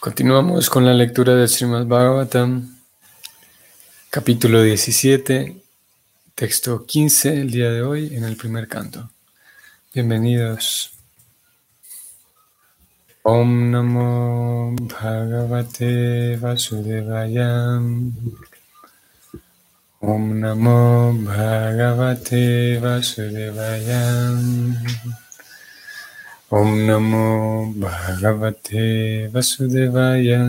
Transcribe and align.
Continuamos 0.00 0.70
con 0.70 0.84
la 0.84 0.94
lectura 0.94 1.34
del 1.34 1.48
Srimad 1.48 1.84
Bhagavatam, 1.86 2.78
capítulo 4.10 4.62
17, 4.62 5.60
texto 6.36 6.86
15, 6.86 7.40
el 7.40 7.50
día 7.50 7.72
de 7.72 7.82
hoy, 7.82 8.14
en 8.14 8.22
el 8.22 8.36
primer 8.36 8.68
canto. 8.68 9.10
Bienvenidos. 9.92 10.92
Om 13.24 13.72
Namo 13.72 14.76
Bhagavate 14.82 16.36
Vasudevaya. 16.36 17.80
Om 19.98 20.40
Namo 20.40 21.12
Bhagavate 21.24 22.78
Vasudevaya. 22.78 23.98
Om 26.50 26.86
Namo 26.86 27.74
Bhagavate 27.76 29.28
Vasudevaya. 29.28 30.40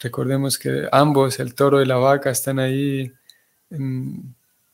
Recordemos 0.00 0.58
que 0.58 0.88
ambos, 0.90 1.38
el 1.38 1.54
toro 1.54 1.82
y 1.82 1.86
la 1.86 1.96
vaca, 1.96 2.30
están 2.30 2.58
ahí 2.58 3.12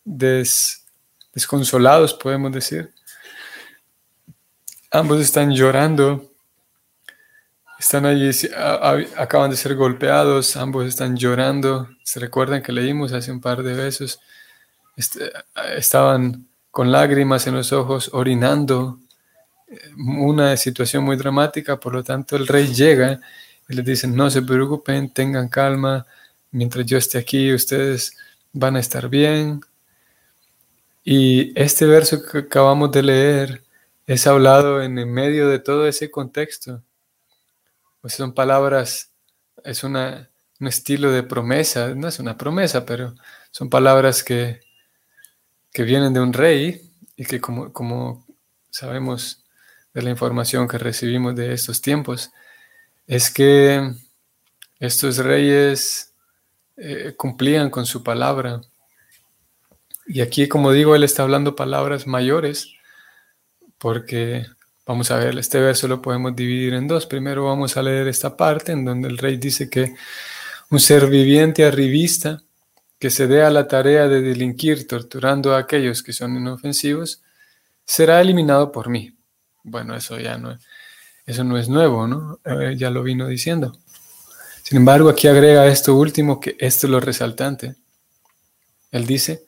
desconsolados, 0.04 2.14
podemos 2.14 2.52
decir. 2.52 2.92
Ambos 4.92 5.20
están 5.20 5.52
llorando, 5.52 6.30
están 7.78 8.06
allí, 8.06 8.30
acaban 9.16 9.50
de 9.50 9.56
ser 9.56 9.74
golpeados, 9.74 10.56
ambos 10.56 10.86
están 10.86 11.16
llorando. 11.16 11.88
¿Se 12.04 12.20
recuerdan 12.20 12.62
que 12.62 12.72
leímos 12.72 13.12
hace 13.12 13.32
un 13.32 13.40
par 13.40 13.64
de 13.64 13.74
veces? 13.74 14.20
Este, 14.96 15.32
estaban 15.76 16.46
con 16.70 16.92
lágrimas 16.92 17.48
en 17.48 17.54
los 17.54 17.72
ojos, 17.72 18.10
orinando, 18.12 19.00
una 19.96 20.56
situación 20.56 21.02
muy 21.02 21.16
dramática, 21.16 21.80
por 21.80 21.94
lo 21.94 22.04
tanto 22.04 22.36
el 22.36 22.46
rey 22.46 22.72
llega 22.72 23.20
y 23.68 23.74
les 23.74 23.84
dicen, 23.84 24.14
no 24.14 24.30
se 24.30 24.42
preocupen, 24.42 25.10
tengan 25.10 25.48
calma, 25.48 26.06
mientras 26.50 26.86
yo 26.86 26.98
esté 26.98 27.18
aquí, 27.18 27.52
ustedes 27.52 28.16
van 28.52 28.76
a 28.76 28.80
estar 28.80 29.08
bien. 29.08 29.60
Y 31.04 31.52
este 31.60 31.86
verso 31.86 32.22
que 32.22 32.38
acabamos 32.38 32.90
de 32.92 33.02
leer 33.02 33.62
es 34.06 34.26
hablado 34.26 34.82
en 34.82 34.98
el 34.98 35.06
medio 35.06 35.48
de 35.48 35.58
todo 35.58 35.86
ese 35.86 36.10
contexto. 36.10 36.82
Son 38.04 38.32
palabras, 38.34 39.10
es 39.64 39.82
una, 39.82 40.30
un 40.60 40.68
estilo 40.68 41.10
de 41.10 41.24
promesa, 41.24 41.94
no 41.94 42.06
es 42.06 42.20
una 42.20 42.38
promesa, 42.38 42.86
pero 42.86 43.14
son 43.50 43.68
palabras 43.68 44.22
que, 44.22 44.60
que 45.72 45.82
vienen 45.82 46.14
de 46.14 46.20
un 46.20 46.32
rey 46.32 46.92
y 47.16 47.24
que 47.24 47.40
como, 47.40 47.72
como 47.72 48.24
sabemos 48.70 49.44
de 49.92 50.02
la 50.02 50.10
información 50.10 50.68
que 50.68 50.78
recibimos 50.78 51.34
de 51.34 51.52
estos 51.52 51.80
tiempos, 51.80 52.30
es 53.06 53.30
que 53.30 53.92
estos 54.78 55.18
reyes 55.18 56.12
eh, 56.76 57.14
cumplían 57.16 57.70
con 57.70 57.86
su 57.86 58.02
palabra. 58.02 58.60
Y 60.06 60.20
aquí, 60.20 60.48
como 60.48 60.72
digo, 60.72 60.94
él 60.94 61.04
está 61.04 61.22
hablando 61.22 61.56
palabras 61.56 62.06
mayores, 62.06 62.74
porque 63.78 64.46
vamos 64.86 65.10
a 65.10 65.16
ver, 65.16 65.36
este 65.38 65.60
verso 65.60 65.88
lo 65.88 66.02
podemos 66.02 66.34
dividir 66.36 66.74
en 66.74 66.88
dos. 66.88 67.06
Primero 67.06 67.44
vamos 67.44 67.76
a 67.76 67.82
leer 67.82 68.08
esta 68.08 68.36
parte 68.36 68.72
en 68.72 68.84
donde 68.84 69.08
el 69.08 69.18
rey 69.18 69.36
dice 69.36 69.70
que 69.70 69.94
un 70.70 70.80
ser 70.80 71.08
viviente 71.08 71.64
arribista 71.64 72.42
que 72.98 73.10
se 73.10 73.26
dé 73.26 73.42
a 73.42 73.50
la 73.50 73.68
tarea 73.68 74.08
de 74.08 74.22
delinquir 74.22 74.86
torturando 74.86 75.54
a 75.54 75.58
aquellos 75.58 76.02
que 76.02 76.12
son 76.12 76.36
inofensivos, 76.36 77.22
será 77.84 78.20
eliminado 78.20 78.72
por 78.72 78.88
mí. 78.88 79.14
Bueno, 79.62 79.94
eso 79.94 80.18
ya 80.18 80.38
no 80.38 80.52
es 80.52 80.60
eso 81.26 81.44
no 81.44 81.58
es 81.58 81.68
nuevo, 81.68 82.06
¿no? 82.06 82.38
Eh, 82.44 82.76
ya 82.76 82.90
lo 82.90 83.02
vino 83.02 83.26
diciendo. 83.26 83.76
Sin 84.62 84.78
embargo, 84.78 85.08
aquí 85.08 85.28
agrega 85.28 85.66
esto 85.66 85.94
último, 85.96 86.40
que 86.40 86.56
esto 86.58 86.86
es 86.86 86.90
lo 86.90 87.00
resaltante. 87.00 87.74
Él 88.92 89.06
dice, 89.06 89.44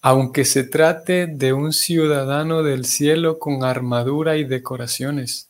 aunque 0.00 0.44
se 0.44 0.64
trate 0.64 1.26
de 1.26 1.52
un 1.52 1.72
ciudadano 1.72 2.62
del 2.62 2.84
cielo 2.84 3.38
con 3.38 3.64
armadura 3.64 4.36
y 4.36 4.44
decoraciones. 4.44 5.48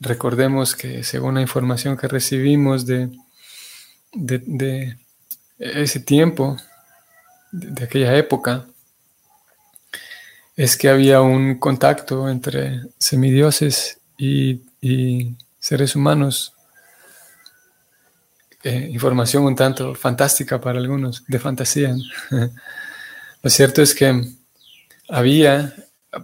Recordemos 0.00 0.74
que 0.74 1.04
según 1.04 1.36
la 1.36 1.42
información 1.42 1.96
que 1.96 2.08
recibimos 2.08 2.86
de, 2.86 3.08
de, 4.12 4.96
ese 5.58 6.00
tiempo, 6.00 6.56
de 7.52 7.84
aquella 7.84 8.16
época, 8.16 8.66
es 10.56 10.76
que 10.76 10.88
había 10.88 11.20
un 11.20 11.58
contacto 11.58 12.28
entre 12.28 12.82
semidioses 12.98 13.98
y, 14.18 14.60
seres 15.58 15.94
humanos. 15.94 16.54
Eh, 18.64 18.88
información 18.92 19.44
un 19.44 19.56
tanto 19.56 19.94
fantástica 19.94 20.60
para 20.60 20.78
algunos, 20.78 21.24
de 21.26 21.38
fantasía. 21.38 21.94
Lo 23.42 23.50
cierto 23.50 23.82
es 23.82 23.94
que 23.94 24.24
había, 25.08 25.74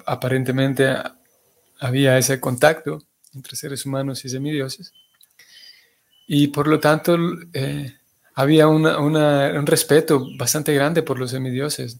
aparentemente, 0.06 0.94
había 1.80 2.18
ese 2.18 2.40
contacto 2.40 3.02
entre 3.34 3.56
seres 3.56 3.86
humanos 3.86 4.24
y 4.24 4.28
semidioses. 4.28 4.92
Y 6.26 6.48
por 6.48 6.68
lo 6.68 6.78
tanto, 6.78 7.16
eh, 7.52 7.96
había 8.34 8.68
un 8.68 9.66
respeto 9.66 10.26
bastante 10.36 10.74
grande 10.74 11.02
por 11.02 11.18
los 11.18 11.30
semidioses 11.30 11.98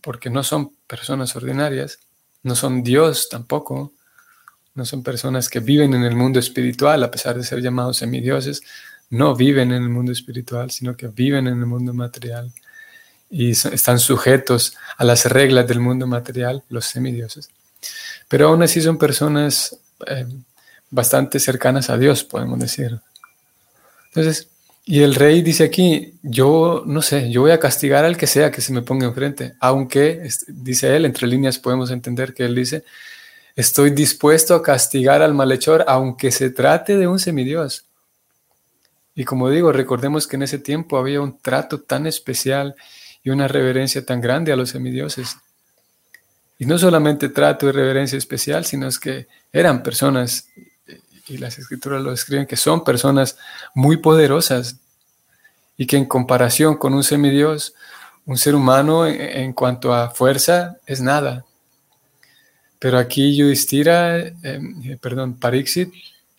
porque 0.00 0.30
no 0.30 0.42
son 0.42 0.74
personas 0.86 1.34
ordinarias, 1.36 1.98
no 2.42 2.54
son 2.54 2.82
Dios 2.82 3.28
tampoco, 3.28 3.92
no 4.74 4.84
son 4.84 5.02
personas 5.02 5.48
que 5.48 5.60
viven 5.60 5.94
en 5.94 6.04
el 6.04 6.16
mundo 6.16 6.38
espiritual, 6.38 7.02
a 7.02 7.10
pesar 7.10 7.36
de 7.36 7.44
ser 7.44 7.60
llamados 7.60 7.98
semidioses, 7.98 8.62
no 9.10 9.34
viven 9.34 9.72
en 9.72 9.82
el 9.82 9.88
mundo 9.88 10.12
espiritual, 10.12 10.70
sino 10.70 10.96
que 10.96 11.08
viven 11.08 11.48
en 11.48 11.58
el 11.58 11.66
mundo 11.66 11.92
material 11.92 12.52
y 13.28 13.50
están 13.50 13.98
sujetos 13.98 14.76
a 14.96 15.04
las 15.04 15.24
reglas 15.26 15.66
del 15.66 15.80
mundo 15.80 16.06
material, 16.06 16.64
los 16.68 16.86
semidioses. 16.86 17.50
Pero 18.28 18.48
aún 18.48 18.62
así 18.62 18.80
son 18.80 18.98
personas 18.98 19.76
eh, 20.06 20.26
bastante 20.90 21.38
cercanas 21.38 21.90
a 21.90 21.96
Dios, 21.96 22.24
podemos 22.24 22.58
decir. 22.58 23.00
Entonces, 24.08 24.48
y 24.90 25.04
el 25.04 25.14
rey 25.14 25.40
dice 25.40 25.62
aquí, 25.62 26.14
yo 26.20 26.82
no 26.84 27.00
sé, 27.00 27.30
yo 27.30 27.42
voy 27.42 27.52
a 27.52 27.60
castigar 27.60 28.04
al 28.04 28.16
que 28.16 28.26
sea 28.26 28.50
que 28.50 28.60
se 28.60 28.72
me 28.72 28.82
ponga 28.82 29.06
enfrente, 29.06 29.54
aunque, 29.60 30.28
dice 30.48 30.96
él, 30.96 31.04
entre 31.04 31.28
líneas 31.28 31.60
podemos 31.60 31.92
entender 31.92 32.34
que 32.34 32.44
él 32.44 32.56
dice, 32.56 32.82
estoy 33.54 33.90
dispuesto 33.90 34.52
a 34.52 34.64
castigar 34.64 35.22
al 35.22 35.32
malhechor, 35.32 35.84
aunque 35.86 36.32
se 36.32 36.50
trate 36.50 36.96
de 36.96 37.06
un 37.06 37.20
semidios. 37.20 37.84
Y 39.14 39.24
como 39.24 39.48
digo, 39.48 39.70
recordemos 39.70 40.26
que 40.26 40.34
en 40.34 40.42
ese 40.42 40.58
tiempo 40.58 40.98
había 40.98 41.20
un 41.20 41.38
trato 41.38 41.78
tan 41.82 42.08
especial 42.08 42.74
y 43.22 43.30
una 43.30 43.46
reverencia 43.46 44.04
tan 44.04 44.20
grande 44.20 44.50
a 44.50 44.56
los 44.56 44.70
semidioses. 44.70 45.36
Y 46.58 46.66
no 46.66 46.78
solamente 46.78 47.28
trato 47.28 47.68
y 47.68 47.70
reverencia 47.70 48.18
especial, 48.18 48.64
sino 48.64 48.88
es 48.88 48.98
que 48.98 49.28
eran 49.52 49.84
personas 49.84 50.48
y 51.30 51.38
las 51.38 51.58
escrituras 51.58 52.02
lo 52.02 52.10
describen, 52.10 52.46
que 52.46 52.56
son 52.56 52.84
personas 52.84 53.38
muy 53.74 53.98
poderosas 53.98 54.76
y 55.76 55.86
que 55.86 55.96
en 55.96 56.04
comparación 56.04 56.76
con 56.76 56.92
un 56.92 57.04
semidios, 57.04 57.74
un 58.26 58.36
ser 58.36 58.54
humano 58.54 59.06
en, 59.06 59.52
cuanto 59.52 59.94
a 59.94 60.10
fuerza 60.10 60.76
es 60.86 61.00
nada. 61.00 61.44
Pero 62.78 62.98
aquí 62.98 63.36
Yudhishthira, 63.36 64.18
eh, 64.18 64.98
perdón, 65.00 65.38
Parixit, 65.38 65.92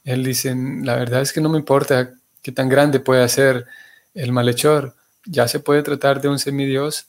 él 0.04 0.24
dice, 0.24 0.56
la 0.56 0.96
verdad 0.96 1.22
es 1.22 1.32
que 1.32 1.42
no 1.42 1.50
me 1.50 1.58
importa 1.58 2.12
qué 2.42 2.52
tan 2.52 2.70
grande 2.70 3.00
puede 3.00 3.28
ser 3.30 3.66
el 4.14 4.32
malhechor, 4.32 4.96
ya 5.26 5.48
se 5.48 5.60
puede 5.60 5.84
tratar 5.84 6.22
de 6.22 6.28
un 6.28 6.40
semidios 6.40 7.08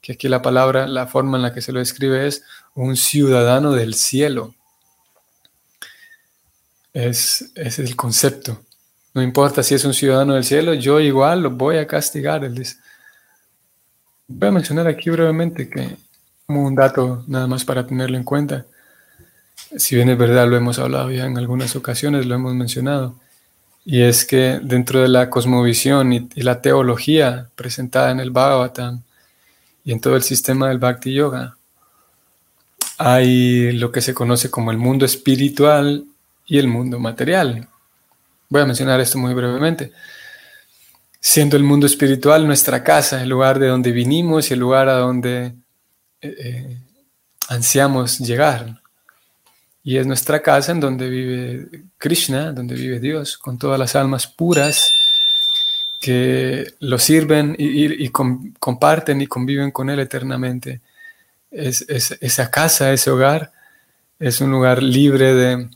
que 0.00 0.12
aquí 0.12 0.28
la 0.28 0.42
palabra, 0.42 0.86
la 0.86 1.06
forma 1.06 1.36
en 1.36 1.42
la 1.42 1.52
que 1.52 1.62
se 1.62 1.72
lo 1.72 1.78
describe 1.78 2.26
es 2.26 2.42
un 2.74 2.96
ciudadano 2.96 3.72
del 3.72 3.94
cielo. 3.94 4.54
Es, 6.92 7.50
es 7.54 7.78
el 7.78 7.96
concepto. 7.96 8.60
No 9.14 9.22
importa 9.22 9.62
si 9.62 9.74
es 9.74 9.84
un 9.84 9.94
ciudadano 9.94 10.34
del 10.34 10.44
cielo, 10.44 10.74
yo 10.74 11.00
igual 11.00 11.42
lo 11.42 11.50
voy 11.50 11.76
a 11.76 11.86
castigar. 11.86 12.44
Él 12.44 12.54
dice. 12.54 12.76
Voy 14.28 14.48
a 14.48 14.52
mencionar 14.52 14.86
aquí 14.86 15.10
brevemente 15.10 15.68
que, 15.68 15.96
como 16.46 16.64
un 16.64 16.74
dato 16.74 17.24
nada 17.26 17.48
más 17.48 17.64
para 17.64 17.84
tenerlo 17.86 18.16
en 18.16 18.22
cuenta, 18.22 18.64
si 19.76 19.96
bien 19.96 20.08
es 20.08 20.18
verdad, 20.18 20.48
lo 20.48 20.56
hemos 20.56 20.78
hablado 20.78 21.10
ya 21.10 21.26
en 21.26 21.38
algunas 21.38 21.76
ocasiones, 21.76 22.26
lo 22.26 22.34
hemos 22.34 22.54
mencionado, 22.54 23.16
y 23.84 24.02
es 24.02 24.24
que 24.24 24.60
dentro 24.62 25.00
de 25.00 25.08
la 25.08 25.30
cosmovisión 25.30 26.12
y, 26.12 26.28
la 26.36 26.60
teología 26.60 27.48
presentada 27.54 28.10
en 28.10 28.20
el 28.20 28.30
Bhagavatam 28.30 29.02
y 29.84 29.92
en 29.92 30.00
todo 30.00 30.16
el 30.16 30.22
sistema 30.22 30.68
del 30.68 30.78
Bhakti 30.78 31.12
Yoga, 31.12 31.56
hay 32.98 33.72
lo 33.72 33.90
que 33.90 34.02
se 34.02 34.14
conoce 34.14 34.50
como 34.50 34.70
el 34.70 34.76
mundo 34.76 35.06
espiritual 35.06 36.04
y 36.50 36.58
el 36.58 36.66
mundo 36.66 36.98
material. 36.98 37.68
Voy 38.48 38.62
a 38.62 38.66
mencionar 38.66 39.00
esto 39.00 39.18
muy 39.18 39.32
brevemente. 39.34 39.92
Siendo 41.20 41.56
el 41.56 41.62
mundo 41.62 41.86
espiritual 41.86 42.44
nuestra 42.44 42.82
casa, 42.82 43.22
el 43.22 43.28
lugar 43.28 43.60
de 43.60 43.68
donde 43.68 43.92
vinimos 43.92 44.50
y 44.50 44.54
el 44.54 44.60
lugar 44.60 44.88
a 44.88 44.94
donde 44.94 45.54
eh, 46.20 46.34
eh, 46.38 46.78
ansiamos 47.48 48.18
llegar. 48.18 48.80
Y 49.84 49.96
es 49.96 50.08
nuestra 50.08 50.42
casa 50.42 50.72
en 50.72 50.80
donde 50.80 51.08
vive 51.08 51.84
Krishna, 51.96 52.50
donde 52.50 52.74
vive 52.74 52.98
Dios, 52.98 53.38
con 53.38 53.56
todas 53.56 53.78
las 53.78 53.94
almas 53.94 54.26
puras 54.26 54.90
que 56.00 56.66
lo 56.80 56.98
sirven 56.98 57.54
y, 57.56 58.08
comparten 58.08 59.20
y 59.20 59.28
conviven 59.28 59.70
con 59.70 59.88
Él 59.88 60.00
eternamente. 60.00 60.80
Es, 61.52 61.86
esa 61.88 62.50
casa, 62.50 62.92
ese 62.92 63.10
hogar, 63.10 63.52
es 64.18 64.40
un 64.40 64.50
lugar 64.50 64.82
libre 64.82 65.32
de 65.32 65.70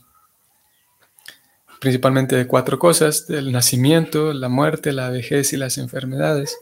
principalmente 1.85 2.35
de 2.35 2.47
cuatro 2.47 2.79
cosas, 2.79 3.27
del 3.27 3.51
nacimiento, 3.51 4.33
la 4.33 4.49
muerte, 4.49 4.91
la 4.91 5.11
vejez 5.11 5.53
y 5.53 5.57
las 5.57 5.77
enfermedades. 5.77 6.57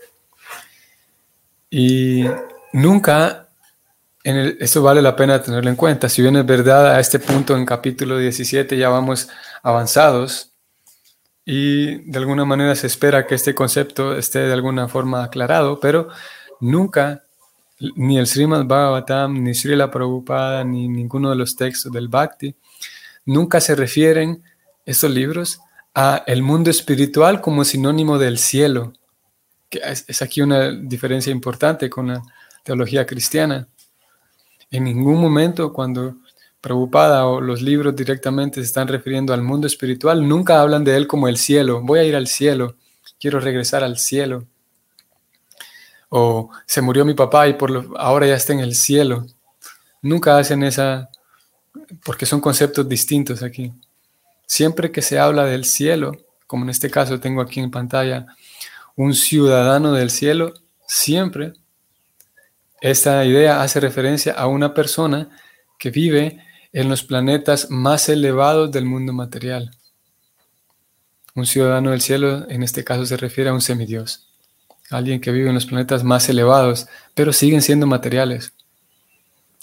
Y 1.70 2.26
nunca 2.74 3.48
esto 4.22 4.84
vale 4.84 5.02
la 5.02 5.16
pena 5.16 5.42
tenerlo 5.42 5.70
en 5.70 5.78
cuenta. 5.78 6.10
Si 6.10 6.22
bien 6.22 6.36
es 6.36 6.46
verdad, 6.46 6.94
a 6.94 7.00
este 7.00 7.20
punto 7.20 7.56
en 7.56 7.66
capítulo 7.66 8.18
17 8.18 8.78
ya 8.78 8.90
vamos 8.90 9.30
avanzados 9.62 10.52
y 11.46 12.00
de 12.12 12.20
alguna 12.20 12.44
manera 12.44 12.76
se 12.76 12.88
espera 12.88 13.26
que 13.26 13.36
este 13.36 13.56
concepto 13.56 14.18
esté 14.18 14.40
de 14.40 14.52
alguna 14.52 14.90
forma 14.90 15.24
aclarado, 15.24 15.80
pero 15.80 16.10
nunca 16.60 17.24
ni 17.96 18.20
el 18.20 18.28
Srimad 18.28 18.66
Bhagavatam, 18.66 19.42
ni 19.42 19.54
Srila 19.54 19.90
Prabhupada, 19.90 20.66
ni 20.66 20.90
ninguno 20.90 21.30
de 21.30 21.38
los 21.38 21.56
textos 21.56 21.94
del 21.94 22.10
Bhakti, 22.10 22.54
nunca 23.24 23.62
se 23.62 23.74
refieren 23.74 24.44
estos 24.86 25.12
libros 25.12 25.60
a 25.94 26.24
el 26.28 26.42
mundo 26.42 26.70
espiritual 26.70 27.42
como 27.42 27.64
sinónimo 27.64 28.18
del 28.18 28.38
cielo. 28.38 28.94
Que 29.70 29.82
es 29.84 30.22
aquí 30.22 30.42
una 30.42 30.72
diferencia 30.72 31.32
importante 31.32 31.90
con 31.90 32.08
la 32.08 32.22
teología 32.64 33.06
cristiana. 33.06 33.68
En 34.72 34.86
ningún 34.86 35.20
momento 35.20 35.72
cuando 35.72 36.18
Prabhupada 36.64 37.28
o 37.28 37.42
los 37.42 37.62
libros 37.62 37.94
directamente 37.94 38.62
se 38.62 38.68
están 38.68 38.88
refiriendo 38.88 39.34
al 39.34 39.42
mundo 39.42 39.68
espiritual, 39.68 40.26
nunca 40.26 40.62
hablan 40.62 40.86
de 40.86 40.96
él 40.96 41.08
como 41.08 41.28
el 41.28 41.36
cielo. 41.36 41.82
Voy 41.82 42.00
a 42.00 42.06
ir 42.06 42.16
al 42.16 42.28
cielo, 42.28 42.78
quiero 43.20 43.42
regresar 43.42 43.84
al 43.84 43.98
cielo. 43.98 44.48
O 46.08 46.50
se 46.66 46.82
murió 46.82 47.04
mi 47.04 47.16
papá 47.16 47.50
y 47.50 47.56
por 47.56 47.92
ahora 47.98 48.28
ya 48.28 48.36
está 48.36 48.54
en 48.54 48.62
el 48.62 48.76
cielo. 48.76 49.26
Nunca 50.02 50.38
hacen 50.38 50.64
esa, 50.64 51.10
porque 52.06 52.26
son 52.26 52.40
conceptos 52.40 52.88
distintos 52.88 53.44
aquí. 53.44 53.74
Siempre 54.54 54.92
que 54.92 55.02
se 55.02 55.18
habla 55.18 55.46
del 55.46 55.66
cielo, 55.66 56.16
como 56.46 56.64
en 56.64 56.70
este 56.70 56.92
caso 56.92 57.20
tengo 57.20 57.42
aquí 57.42 57.60
en 57.60 57.72
pantalla, 57.72 58.28
un 58.96 59.16
ciudadano 59.16 59.94
del 59.94 60.12
cielo, 60.12 60.54
siempre 60.88 61.54
esta 62.80 63.26
idea 63.26 63.64
hace 63.64 63.80
referencia 63.80 64.34
a 64.34 64.46
una 64.46 64.76
persona 64.76 65.28
que 65.80 65.90
vive 65.90 66.38
en 66.72 66.88
los 66.88 67.02
planetas 67.02 67.72
más 67.72 68.10
elevados 68.10 68.72
del 68.72 68.86
mundo 68.86 69.12
material. 69.12 69.72
Un 71.34 71.48
ciudadano 71.48 71.90
del 71.90 72.02
cielo, 72.02 72.48
en 72.48 72.62
este 72.62 72.84
caso, 72.84 73.08
se 73.08 73.18
refiere 73.18 73.50
a 73.50 73.54
un 73.54 73.62
semidios, 73.62 74.28
alguien 74.92 75.20
que 75.20 75.32
vive 75.32 75.48
en 75.48 75.56
los 75.56 75.66
planetas 75.66 76.04
más 76.04 76.30
elevados, 76.30 76.86
pero 77.16 77.34
siguen 77.34 77.64
siendo 77.64 77.88
materiales. 77.88 78.54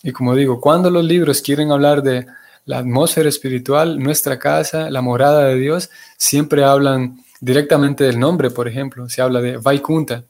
Y 0.03 0.11
como 0.11 0.35
digo, 0.35 0.61
cuando 0.61 0.91
los 0.91 1.05
libros 1.05 1.43
quieren 1.43 1.71
hablar 1.71 2.03
de 2.03 2.27
la 2.71 2.79
atmósfera 2.79 3.29
espiritual, 3.29 3.99
nuestra 3.99 4.39
casa, 4.39 4.91
la 4.91 5.03
morada 5.03 5.45
de 5.47 5.57
Dios, 5.57 5.91
siempre 6.17 6.63
hablan 6.63 7.21
directamente 7.41 8.05
del 8.05 8.21
nombre, 8.21 8.49
por 8.51 8.69
ejemplo, 8.69 9.09
se 9.09 9.21
habla 9.21 9.41
de 9.41 9.57
Vaikunta, 9.57 10.25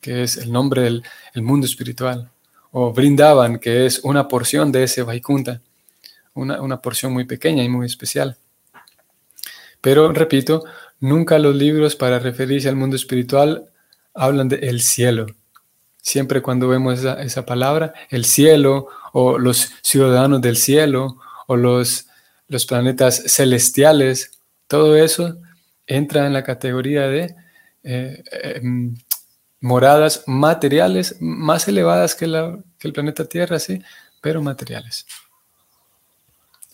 que 0.00 0.22
es 0.22 0.36
el 0.36 0.52
nombre 0.52 0.82
del 0.82 1.02
mundo 1.34 1.66
espiritual, 1.66 2.30
o 2.70 2.92
Brindavan, 2.92 3.58
que 3.58 3.86
es 3.86 3.98
una 4.04 4.28
porción 4.28 4.70
de 4.70 4.84
ese 4.84 5.02
Vaikunta, 5.02 5.62
una, 6.34 6.62
una 6.62 6.80
porción 6.80 7.12
muy 7.12 7.24
pequeña 7.24 7.64
y 7.64 7.68
muy 7.68 7.86
especial. 7.86 8.36
Pero, 9.80 10.12
repito, 10.12 10.62
nunca 11.00 11.40
los 11.40 11.56
libros 11.56 11.96
para 11.96 12.20
referirse 12.20 12.68
al 12.68 12.76
mundo 12.76 12.94
espiritual 12.94 13.64
hablan 14.14 14.48
de 14.48 14.56
el 14.68 14.80
cielo. 14.80 15.26
Siempre 16.00 16.40
cuando 16.40 16.68
vemos 16.68 17.00
esa, 17.00 17.20
esa, 17.20 17.44
palabra, 17.44 17.94
el 18.10 18.24
cielo 18.26 18.86
o 19.12 19.38
los 19.38 19.72
ciudadanos 19.82 20.40
del 20.40 20.56
cielo 20.56 21.18
o 21.46 21.56
los, 21.56 22.06
los 22.48 22.66
planetas 22.66 23.22
celestiales, 23.26 24.30
todo 24.66 24.96
eso 24.96 25.36
entra 25.86 26.26
en 26.26 26.32
la 26.32 26.44
categoría 26.44 27.08
de 27.08 27.34
eh, 27.82 28.22
em, 28.32 28.94
moradas 29.60 30.24
materiales 30.26 31.16
más 31.20 31.68
elevadas 31.68 32.14
que, 32.14 32.24
el 32.24 32.92
planeta 32.92 33.24
Tierra, 33.24 33.58
sí, 33.58 33.82
pero 34.20 34.42
materiales. 34.42 35.06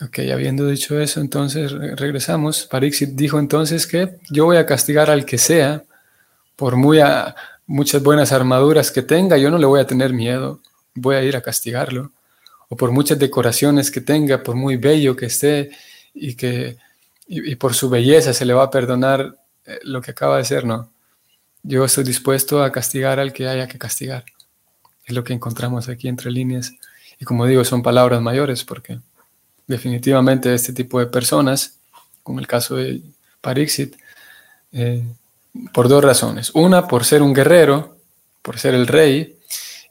Ok, 0.03 0.21
habiendo 0.33 0.67
dicho 0.67 0.99
eso, 0.99 1.21
entonces 1.21 1.73
regresamos. 1.73 2.67
Parixit 2.67 3.11
dijo 3.11 3.39
entonces 3.39 3.87
que 3.87 4.19
yo 4.31 4.47
voy 4.47 4.57
a 4.57 4.67
castigar 4.67 5.11
al 5.11 5.25
que 5.25 5.37
sea, 5.37 5.85
por 6.57 6.77
muy 6.77 7.01
muchas 7.67 8.03
buenas 8.03 8.33
armaduras 8.33 8.91
que 8.91 9.03
tenga, 9.03 9.37
yo 9.37 9.51
no 9.51 9.59
le 9.59 9.67
voy 9.67 9.81
a 9.81 9.87
tener 9.87 10.13
miedo, 10.13 10.61
voy 10.95 11.17
a 11.17 11.23
ir 11.23 11.37
a 11.37 11.43
castigarlo. 11.43 12.13
O 12.71 12.77
por 12.77 12.91
muchas 12.91 13.19
decoraciones 13.19 13.91
que 13.91 14.01
tenga, 14.01 14.43
por 14.43 14.57
muy 14.57 14.77
bello 14.77 15.15
que 15.15 15.27
esté 15.27 15.71
y 16.15 16.35
que 16.35 16.79
y 17.33 17.55
por 17.55 17.75
su 17.75 17.89
belleza 17.89 18.33
se 18.33 18.45
le 18.45 18.53
va 18.53 18.65
a 18.65 18.71
perdonar 18.71 19.37
eh, 19.65 19.79
lo 19.85 20.03
que 20.03 20.11
acaba 20.11 20.39
de 20.39 20.45
ser, 20.45 20.65
no. 20.65 20.91
Yo 21.63 21.85
estoy 21.85 22.03
dispuesto 22.03 22.61
a 22.63 22.73
castigar 22.73 23.21
al 23.21 23.33
que 23.33 23.47
haya 23.47 23.69
que 23.69 23.79
castigar. 23.79 24.25
Es 25.05 25.15
lo 25.15 25.23
que 25.23 25.33
encontramos 25.33 25.89
aquí 25.89 26.09
entre 26.09 26.33
líneas. 26.33 26.73
Y 27.21 27.25
como 27.25 27.47
digo, 27.47 27.65
son 27.65 27.83
palabras 27.83 28.21
mayores 28.21 28.65
porque 28.65 28.99
definitivamente 29.69 30.53
este 30.53 30.73
tipo 30.73 30.99
de 30.99 31.07
personas, 31.07 31.79
como 32.25 32.41
el 32.41 32.49
caso 32.49 32.77
de 32.77 33.01
Parixit, 33.41 33.95
eh, 34.73 35.07
por 35.73 35.89
dos 35.89 36.03
razones. 36.03 36.51
Una, 36.55 36.89
por 36.89 37.05
ser 37.05 37.23
un 37.23 37.33
guerrero, 37.33 37.97
por 38.43 38.59
ser 38.59 38.75
el 38.75 38.89
rey, 38.89 39.39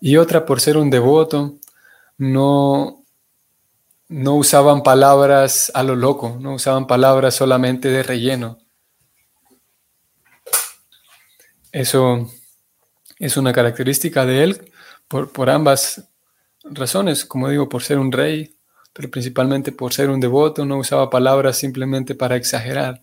y 0.01 0.17
otra, 0.17 0.45
por 0.45 0.59
ser 0.59 0.75
un 0.75 0.89
devoto, 0.89 1.55
no, 2.19 3.03
no 4.09 4.35
usaban 4.35 4.83
palabras 4.83 5.71
a 5.73 5.81
lo 5.81 5.95
loco, 5.95 6.37
no 6.39 6.53
usaban 6.53 6.85
palabras 6.85 7.33
solamente 7.33 7.89
de 7.89 8.03
relleno, 8.03 8.59
eso 11.71 12.29
es 13.19 13.37
una 13.37 13.53
característica 13.53 14.25
de 14.25 14.43
él 14.43 14.71
por, 15.07 15.49
ambas 15.49 16.07
razones, 16.63 17.25
como 17.25 17.49
digo, 17.49 17.69
por 17.69 17.83
ser 17.83 17.99
un 17.99 18.11
rey, 18.11 18.55
pero 18.93 19.09
principalmente 19.09 19.71
por 19.71 19.93
ser 19.93 20.09
un 20.09 20.19
devoto, 20.19 20.65
no 20.65 20.77
usaba 20.77 21.09
palabras 21.09 21.57
simplemente 21.57 22.15
para 22.15 22.35
exagerar, 22.35 23.01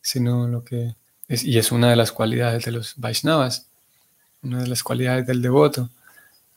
sino 0.00 0.46
lo 0.46 0.64
que 0.64 0.94
es, 1.28 1.44
y 1.44 1.58
es 1.58 1.72
una 1.72 1.90
de 1.90 1.96
las 1.96 2.12
cualidades 2.12 2.64
de 2.64 2.72
los 2.72 2.94
Vaishnavas, 2.96 3.68
una 4.42 4.62
de 4.62 4.68
las 4.68 4.82
cualidades 4.82 5.26
del 5.26 5.42
devoto, 5.42 5.90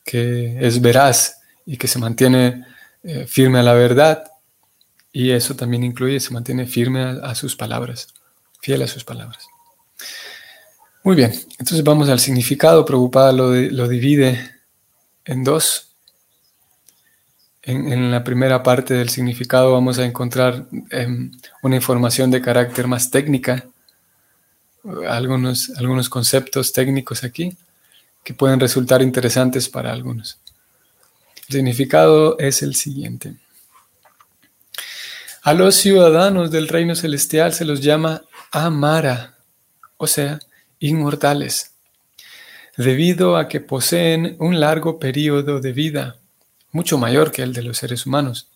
que 0.04 0.58
es 0.66 0.82
veraz 0.82 1.43
y 1.66 1.78
que 1.78 1.88
se 1.88 2.00
mantiene 2.00 2.66
eh, 3.04 3.26
firme 3.28 3.60
a 3.60 3.64
la 3.64 3.74
verdad, 3.74 4.24
y 5.12 5.32
eso 5.32 5.56
también 5.56 5.84
incluye, 5.84 6.20
se 6.20 6.34
mantiene 6.34 6.66
firme 6.66 7.02
a 7.02 7.36
sus 7.36 7.56
palabras, 7.56 8.08
fiel 8.62 8.82
a 8.82 8.88
sus 8.88 9.04
palabras. 9.04 9.48
Muy 11.04 11.16
bien, 11.16 11.34
entonces 11.60 11.84
vamos 11.84 12.08
al 12.10 12.20
significado. 12.20 12.86
Preocupada 12.86 13.34
lo, 13.34 13.54
lo 13.54 13.88
divide 13.90 14.40
en 15.26 15.44
dos. 15.44 15.90
En, 17.62 18.12
la 18.12 18.24
primera 18.24 18.64
parte 18.64 18.94
del 18.94 19.10
significado 19.10 19.72
vamos 19.72 20.00
a 20.00 20.06
encontrar 20.06 20.66
em, 20.90 21.32
una 21.62 21.76
información 21.76 22.32
de 22.32 22.42
carácter 22.42 22.88
más 22.88 23.10
técnica, 23.10 23.66
algunos, 25.08 25.72
algunos 25.78 26.10
conceptos 26.10 26.74
técnicos 26.74 27.24
aquí. 27.24 27.56
que 28.24 28.34
pueden 28.34 28.60
resultar 28.60 29.02
interesantes 29.02 29.68
para 29.68 29.92
algunos. 29.92 30.40
Significado 31.50 32.38
es 32.40 32.62
el 32.62 32.76
siguiente. 32.76 33.36
A 35.42 35.54
los 35.54 35.76
ciudadanos 35.76 36.52
del 36.52 36.70
reino 36.70 36.96
celestial 36.96 37.54
se 37.54 37.66
los 37.66 37.82
llama 37.82 38.24
Amara, 38.52 39.36
o 39.98 40.08
sea, 40.08 40.40
inmortales, 40.80 41.72
debido 42.78 43.36
a 43.36 43.50
que 43.50 43.60
poseen 43.60 44.38
un 44.40 44.60
largo 44.60 45.00
periodo 45.00 45.60
de 45.60 45.74
vida, 45.74 46.16
mucho 46.72 46.98
mayor 46.98 47.32
que 47.32 47.44
el 47.44 47.52
de 47.54 47.64
los 47.64 47.78
seres 47.78 48.06
humanos. 48.06 48.48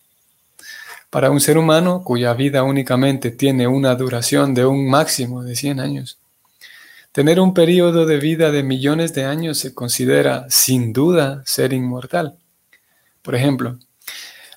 Para 1.10 1.30
un 1.30 1.40
ser 1.40 1.58
humano 1.58 2.02
cuya 2.02 2.32
vida 2.32 2.62
únicamente 2.62 3.30
tiene 3.30 3.66
una 3.66 3.94
duración 3.94 4.54
de 4.54 4.64
un 4.64 4.88
máximo 4.88 5.42
de 5.42 5.56
100 5.56 5.80
años, 5.80 6.18
tener 7.12 7.38
un 7.38 7.52
periodo 7.52 8.06
de 8.06 8.18
vida 8.18 8.50
de 8.50 8.62
millones 8.62 9.12
de 9.12 9.24
años 9.24 9.58
se 9.58 9.74
considera 9.74 10.46
sin 10.48 10.92
duda 10.92 11.42
ser 11.44 11.72
inmortal. 11.74 12.38
Por 13.22 13.34
ejemplo, 13.34 13.78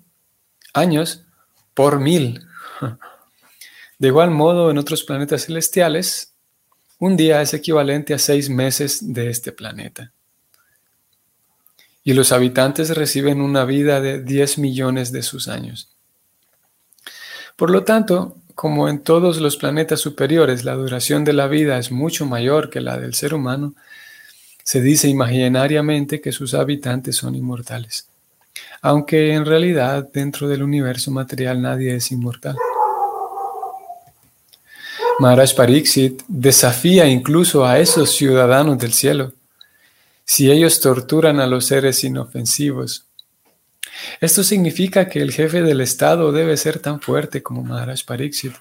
años 0.73 1.25
por 1.73 1.99
mil. 1.99 2.45
De 3.97 4.07
igual 4.07 4.31
modo, 4.31 4.71
en 4.71 4.77
otros 4.77 5.03
planetas 5.03 5.45
celestiales, 5.45 6.33
un 6.99 7.17
día 7.17 7.41
es 7.41 7.53
equivalente 7.53 8.13
a 8.13 8.19
seis 8.19 8.49
meses 8.49 9.13
de 9.13 9.29
este 9.29 9.51
planeta. 9.51 10.13
Y 12.03 12.13
los 12.13 12.31
habitantes 12.31 12.95
reciben 12.95 13.41
una 13.41 13.65
vida 13.65 13.99
de 13.99 14.23
10 14.23 14.59
millones 14.59 15.11
de 15.11 15.23
sus 15.23 15.47
años. 15.47 15.97
Por 17.59 17.71
lo 17.71 17.83
tanto, 17.83 18.37
como 18.55 18.87
en 18.87 18.99
todos 18.99 19.41
los 19.41 19.57
planetas 19.57 19.99
superiores 19.99 20.63
la 20.63 20.75
duración 20.75 21.25
de 21.25 21.33
la 21.33 21.47
vida 21.47 21.77
es 21.77 21.91
mucho 21.91 22.25
mayor 22.25 22.69
que 22.69 22.79
la 22.79 22.97
del 22.97 23.15
ser 23.15 23.33
humano, 23.33 23.73
se 24.63 24.79
dice 24.81 25.09
imaginariamente 25.09 26.21
que 26.21 26.31
sus 26.31 26.53
habitantes 26.53 27.17
son 27.17 27.35
inmortales, 27.35 28.07
aunque 28.81 29.33
en 29.33 29.45
realidad 29.45 30.07
dentro 30.13 30.47
del 30.47 30.63
universo 30.63 31.11
material 31.11 31.61
nadie 31.61 31.97
es 31.97 32.13
inmortal. 32.13 32.55
Maharaj 35.19 35.53
Pariksit 35.53 36.23
desafía 36.29 37.07
incluso 37.07 37.65
a 37.65 37.77
esos 37.79 38.11
ciudadanos 38.11 38.77
del 38.77 38.93
cielo 38.93 39.33
si 40.23 40.49
ellos 40.49 40.79
torturan 40.79 41.41
a 41.41 41.47
los 41.47 41.65
seres 41.65 42.05
inofensivos. 42.05 43.08
Esto 44.21 44.43
significa 44.43 45.07
que 45.07 45.21
el 45.21 45.31
jefe 45.31 45.61
del 45.61 45.81
Estado 45.81 46.31
debe 46.31 46.57
ser 46.57 46.79
tan 46.79 47.01
fuerte 47.01 47.41
como 47.41 47.63
Maharaj 47.63 48.03
Pariksit, 48.05 48.53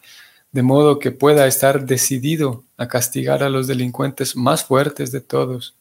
de 0.53 0.63
modo 0.63 0.99
que 0.99 1.11
pueda 1.11 1.47
estar 1.47 1.85
decidido 1.85 2.65
a 2.77 2.89
castigar 2.89 3.43
a 3.43 3.51
los 3.51 3.67
delincuentes 3.67 4.37
más 4.37 4.65
fuertes 4.65 5.13
de 5.13 5.21
todos. 5.21 5.75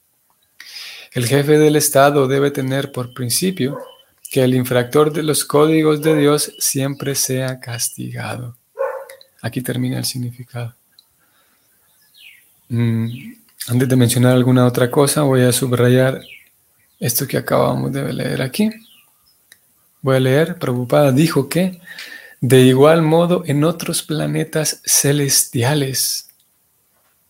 El 1.14 1.26
jefe 1.26 1.58
del 1.58 1.76
Estado 1.76 2.28
debe 2.28 2.52
tener 2.52 2.92
por 2.92 3.14
principio 3.14 3.80
que 4.30 4.44
el 4.44 4.54
infractor 4.54 5.14
de 5.14 5.24
los 5.24 5.46
códigos 5.46 6.02
de 6.02 6.16
Dios 6.16 6.54
siempre 6.60 7.16
sea 7.16 7.60
castigado. 7.60 8.58
Aquí 9.42 9.62
termina 9.62 9.98
el 9.98 10.06
significado. 10.06 10.76
Mm, 12.70 13.34
antes 13.70 13.88
de 13.88 13.96
mencionar 13.96 14.34
alguna 14.34 14.66
otra 14.66 14.92
cosa, 14.92 15.22
voy 15.22 15.44
a 15.44 15.52
subrayar 15.54 16.22
esto 17.00 17.28
que 17.28 17.38
acabamos 17.38 17.92
de 17.94 18.12
leer 18.12 18.42
aquí. 18.42 18.70
Voy 20.02 20.18
a 20.18 20.20
leer, 20.20 20.58
Prabhupada 20.60 21.12
dijo 21.12 21.50
que 21.50 21.80
de 22.40 22.62
igual 22.62 23.02
modo 23.02 23.44
en 23.46 23.64
otros 23.64 24.04
planetas 24.04 24.82
celestiales. 24.86 26.30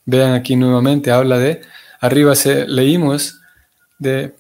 Vean 0.06 0.34
aquí 0.34 0.56
nuevamente, 0.56 1.12
habla 1.12 1.38
de, 1.38 1.62
arriba 2.00 2.36
se, 2.36 2.68
leímos 2.68 3.40
de 4.00 4.36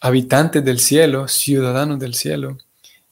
habitantes 0.00 0.64
del 0.64 0.78
cielo, 0.80 1.28
ciudadanos 1.28 1.98
del 1.98 2.14
cielo, 2.14 2.58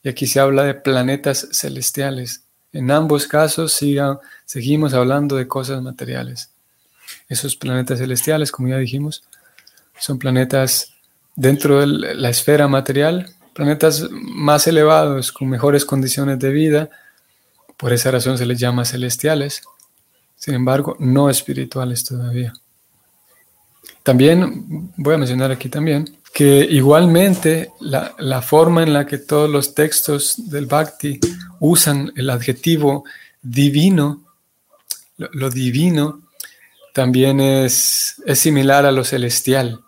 y 0.02 0.08
aquí 0.08 0.26
se 0.26 0.40
habla 0.40 0.64
de 0.64 0.74
planetas 0.74 1.48
celestiales. 1.52 2.44
En 2.72 2.90
ambos 2.90 3.26
casos 3.26 3.78
seguimos 4.44 4.94
hablando 4.94 5.36
de 5.36 5.48
cosas 5.48 5.82
materiales. 5.82 6.50
Esos 7.28 7.56
planetas 7.56 7.98
celestiales, 7.98 8.52
como 8.52 8.68
ya 8.68 8.78
dijimos, 8.78 9.24
son 9.98 10.18
planetas 10.18 10.94
dentro 11.34 11.80
de 11.80 11.86
la 12.14 12.30
esfera 12.30 12.68
material, 12.68 13.34
planetas 13.52 14.08
más 14.10 14.66
elevados, 14.66 15.32
con 15.32 15.48
mejores 15.48 15.84
condiciones 15.84 16.38
de 16.38 16.50
vida. 16.50 16.90
Por 17.76 17.92
esa 17.92 18.10
razón 18.10 18.38
se 18.38 18.46
les 18.46 18.58
llama 18.58 18.84
celestiales. 18.84 19.62
Sin 20.36 20.54
embargo, 20.54 20.96
no 20.98 21.28
espirituales 21.28 22.04
todavía. 22.04 22.52
También 24.02 24.92
voy 24.96 25.14
a 25.14 25.18
mencionar 25.18 25.50
aquí 25.50 25.68
también 25.68 26.20
que 26.32 26.64
igualmente 26.64 27.72
la, 27.80 28.42
forma 28.42 28.82
en 28.82 28.92
la 28.92 29.06
que 29.06 29.18
todos 29.18 29.50
los 29.50 29.74
textos 29.74 30.48
del 30.48 30.66
Bhakti 30.66 31.18
usan 31.58 32.12
el 32.16 32.30
adjetivo 32.30 33.04
divino, 33.42 34.22
lo, 35.16 35.50
divino, 35.50 36.22
también 36.94 37.40
es, 37.40 38.22
es, 38.24 38.38
similar 38.38 38.86
a 38.86 38.92
lo 38.92 39.04
celestial. 39.04 39.80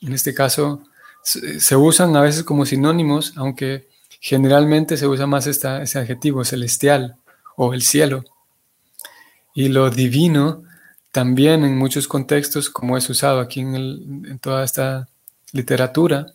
En 0.00 0.14
este 0.14 0.34
caso, 0.34 0.82
se, 1.26 1.76
usan 1.76 2.14
a 2.14 2.20
veces 2.20 2.44
como 2.44 2.64
sinónimos, 2.64 3.32
aunque 3.36 3.88
generalmente 4.20 4.96
se 4.96 5.08
usa 5.08 5.26
más 5.26 5.48
esta, 5.48 5.82
ese 5.82 5.98
adjetivo 5.98 6.44
celestial 6.44 7.16
o 7.56 7.74
el 7.74 7.82
cielo. 7.82 8.24
Y 9.52 9.68
lo 9.68 9.90
divino 9.90 10.62
también 11.10 11.64
en 11.64 11.76
muchos 11.76 12.06
contextos, 12.06 12.70
como 12.70 12.96
es 12.96 13.10
usado 13.10 13.40
aquí 13.40 13.60
en, 13.60 14.38
toda 14.38 14.64
esta 14.64 15.08
literatura 15.52 16.26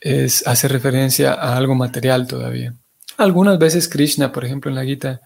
es, 0.00 0.46
hace 0.46 0.68
referencia 0.68 1.32
a 1.32 1.56
algo 1.56 1.74
material 1.74 2.28
todavía. 2.28 2.74
Algunas 3.16 3.58
veces 3.58 3.88
Krishna, 3.88 4.30
por 4.30 4.44
ejemplo 4.44 4.70
en 4.70 4.76
la 4.76 4.84
Gita, 4.84 5.20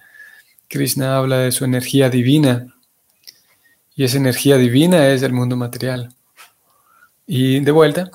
Krishna 0.68 1.18
habla 1.18 1.38
de 1.40 1.52
su 1.52 1.66
energía 1.66 2.08
divina 2.08 2.74
y 3.94 4.04
esa 4.04 4.16
energía 4.16 4.56
divina 4.56 5.08
es 5.08 5.22
el 5.22 5.34
mundo 5.34 5.56
material. 5.56 6.14
Y 7.26 7.60
de 7.60 7.70
vuelta, 7.70 8.10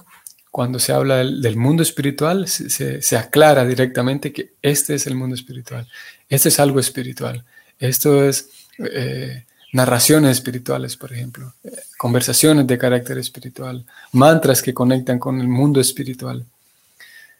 cuando 0.57 0.79
se 0.79 0.91
habla 0.91 1.17
del, 1.17 1.55
mundo 1.55 1.83
espiritual, 1.83 2.47
se, 2.47 3.15
aclara 3.15 3.63
directamente 3.63 4.33
que 4.33 4.53
este 4.63 4.95
es 4.95 5.05
el 5.05 5.13
mundo 5.13 5.35
espiritual, 5.35 5.87
este 6.29 6.49
es 6.49 6.59
algo 6.59 6.79
espiritual, 6.79 7.45
esto 7.77 8.23
es 8.23 8.49
eh, 8.79 9.45
narraciones 9.73 10.31
espirituales, 10.31 10.97
por 10.97 11.13
ejemplo, 11.13 11.53
eh, 11.63 11.69
conversaciones 11.99 12.65
de 12.65 12.75
carácter 12.75 13.19
espiritual, 13.19 13.85
mantras 14.13 14.63
que 14.63 14.73
conectan 14.73 15.19
con 15.19 15.39
el 15.39 15.47
mundo 15.47 15.79
espiritual. 15.79 16.43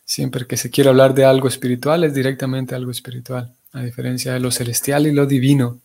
Siempre 0.05 0.45
que 0.45 0.55
se 0.55 0.69
quiere 0.69 0.91
hablar 0.91 1.15
de 1.15 1.25
algo 1.25 1.47
espiritual 1.47 2.03
es 2.03 2.13
directamente 2.13 2.75
algo 2.75 2.91
espiritual, 2.91 3.51
a 3.74 3.81
diferencia 3.81 4.33
de 4.33 4.41
lo 4.41 4.51
celestial 4.51 5.07
y 5.07 5.12
lo 5.12 5.25
divino. 5.25 5.79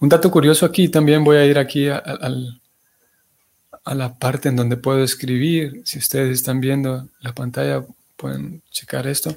Un 0.00 0.08
dato 0.08 0.32
curioso 0.32 0.66
aquí, 0.66 0.88
también 0.88 1.22
voy 1.22 1.36
a 1.36 1.46
ir 1.46 1.58
aquí 1.58 1.86
a, 1.86 2.02
a 3.90 3.94
la 3.96 4.14
parte 4.14 4.48
en 4.48 4.54
donde 4.54 4.76
puedo 4.76 5.02
escribir. 5.02 5.82
Si 5.84 5.98
ustedes 5.98 6.30
están 6.30 6.60
viendo 6.60 7.08
la 7.18 7.34
pantalla, 7.34 7.84
pueden 8.16 8.62
checar 8.70 9.08
esto. 9.08 9.36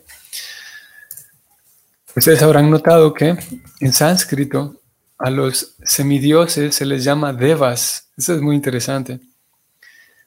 Ustedes 2.15 2.39
habrán 2.43 2.69
notado 2.69 3.15
que 3.15 3.35
en 3.79 3.93
sánscrito 3.93 4.79
a 5.17 5.31
los 5.31 5.73
semidioses 5.83 6.75
se 6.75 6.85
les 6.85 7.03
llama 7.03 7.33
devas. 7.33 8.09
Eso 8.15 8.35
es 8.35 8.41
muy 8.41 8.55
interesante. 8.55 9.21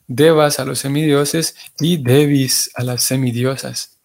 Devas 0.09 0.59
a 0.59 0.65
los 0.65 0.81
semidioses 0.81 1.55
y 1.79 2.03
devis 2.03 2.73
a 2.75 2.83
las 2.83 3.05
semidiosas. 3.05 3.97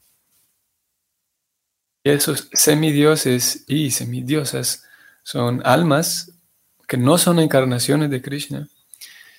Esos 2.03 2.47
semidioses 2.53 3.63
y 3.65 3.89
semidiosas 3.89 4.83
son 5.23 5.63
almas 5.65 6.31
que 6.87 6.97
no 6.97 7.17
son 7.17 7.39
encarnaciones 7.39 8.11
de 8.11 8.21
Krishna, 8.21 8.67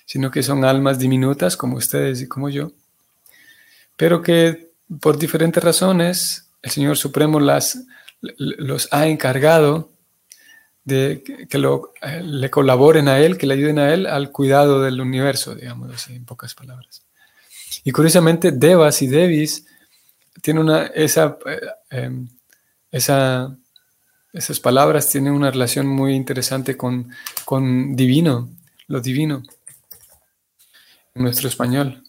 sino 0.05 0.31
que 0.31 0.43
son 0.43 0.65
almas 0.65 0.99
diminutas 0.99 1.57
como 1.57 1.77
ustedes 1.77 2.21
y 2.21 2.27
como 2.27 2.49
yo, 2.49 2.71
pero 3.95 4.21
que 4.21 4.71
por 4.99 5.17
diferentes 5.17 5.63
razones 5.63 6.49
el 6.61 6.71
Señor 6.71 6.97
Supremo 6.97 7.39
las, 7.39 7.83
los 8.21 8.87
ha 8.91 9.07
encargado 9.07 9.89
de 10.85 11.23
que 11.49 11.57
lo, 11.57 11.93
le 12.21 12.49
colaboren 12.49 13.07
a 13.07 13.19
él, 13.19 13.37
que 13.37 13.47
le 13.47 13.53
ayuden 13.53 13.79
a 13.79 13.93
él 13.93 14.05
al 14.05 14.31
cuidado 14.31 14.81
del 14.81 14.99
universo, 14.99 15.55
digamos 15.55 15.93
así, 15.93 16.15
en 16.15 16.25
pocas 16.25 16.55
palabras. 16.55 17.03
Y 17.83 17.91
curiosamente, 17.91 18.51
Devas 18.51 19.01
y 19.01 19.07
Devis 19.07 19.65
tienen 20.41 20.63
una, 20.63 20.87
esa, 20.87 21.37
eh, 21.45 21.61
em, 21.89 22.27
esa, 22.91 23.55
esas 24.33 24.59
palabras 24.59 25.09
tienen 25.09 25.33
una 25.33 25.51
relación 25.51 25.87
muy 25.87 26.13
interesante 26.13 26.75
con, 26.75 27.09
con 27.45 27.95
divino, 27.95 28.49
lo 28.87 28.99
divino, 28.99 29.43
en 31.15 31.23
nuestro 31.23 31.47
español. 31.47 32.03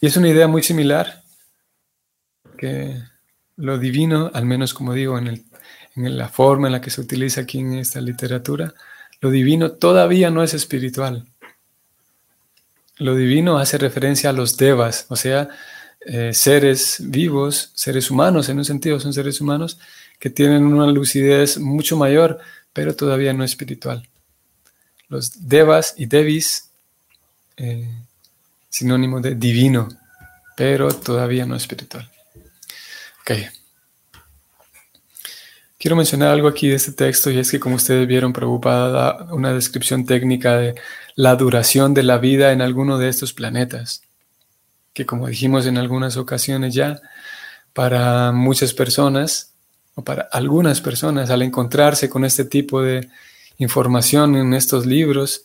Y 0.00 0.06
es 0.06 0.16
una 0.16 0.28
idea 0.28 0.46
muy 0.46 0.62
similar, 0.62 1.22
que 2.56 3.00
lo 3.56 3.78
divino, 3.78 4.30
al 4.34 4.46
menos 4.46 4.74
como 4.74 4.92
digo, 4.92 5.18
en, 5.18 5.44
en 5.96 6.18
la 6.18 6.28
forma 6.28 6.68
en 6.68 6.72
la 6.72 6.80
que 6.80 6.90
se 6.90 7.00
utiliza 7.00 7.42
aquí 7.42 7.58
en 7.58 7.74
esta 7.74 8.00
literatura, 8.00 8.74
lo 9.20 9.30
divino 9.30 9.72
todavía 9.72 10.30
no 10.30 10.42
es 10.42 10.54
espiritual. 10.54 11.26
Lo 12.98 13.14
divino 13.14 13.58
hace 13.58 13.78
referencia 13.78 14.30
a 14.30 14.32
los 14.32 14.56
devas, 14.56 15.06
o 15.08 15.16
sea, 15.16 15.48
eh, 16.00 16.32
seres 16.32 16.98
vivos, 17.00 17.70
seres 17.74 18.10
humanos, 18.10 18.48
en 18.48 18.58
un 18.58 18.64
sentido 18.64 19.00
son 19.00 19.12
seres 19.12 19.40
humanos 19.40 19.78
que 20.18 20.30
tienen 20.30 20.64
una 20.64 20.86
lucidez 20.86 21.58
mucho 21.58 21.96
mayor, 21.96 22.38
pero 22.72 22.94
todavía 22.94 23.32
no 23.32 23.44
espiritual. 23.44 24.08
Los 25.08 25.48
devas 25.48 25.94
y 25.96 26.06
devis, 26.06 26.67
eh, 27.58 27.88
sinónimo 28.68 29.20
de 29.20 29.34
divino, 29.34 29.88
pero 30.56 30.92
todavía 30.92 31.46
no 31.46 31.56
espiritual. 31.56 32.10
Ok. 33.20 33.32
Quiero 35.78 35.94
mencionar 35.94 36.30
algo 36.30 36.48
aquí 36.48 36.68
de 36.68 36.74
este 36.74 36.92
texto 36.92 37.30
y 37.30 37.38
es 37.38 37.50
que 37.50 37.60
como 37.60 37.76
ustedes 37.76 38.06
vieron, 38.08 38.32
preocupada 38.32 39.32
una 39.32 39.52
descripción 39.52 40.04
técnica 40.04 40.56
de 40.56 40.74
la 41.14 41.36
duración 41.36 41.94
de 41.94 42.02
la 42.02 42.18
vida 42.18 42.50
en 42.52 42.62
alguno 42.62 42.98
de 42.98 43.08
estos 43.08 43.32
planetas, 43.32 44.02
que 44.92 45.06
como 45.06 45.28
dijimos 45.28 45.66
en 45.66 45.78
algunas 45.78 46.16
ocasiones 46.16 46.74
ya, 46.74 47.00
para 47.74 48.32
muchas 48.32 48.74
personas 48.74 49.52
o 49.94 50.02
para 50.02 50.22
algunas 50.32 50.80
personas 50.80 51.30
al 51.30 51.42
encontrarse 51.42 52.08
con 52.08 52.24
este 52.24 52.44
tipo 52.44 52.82
de 52.82 53.08
información 53.58 54.34
en 54.34 54.54
estos 54.54 54.84
libros, 54.84 55.44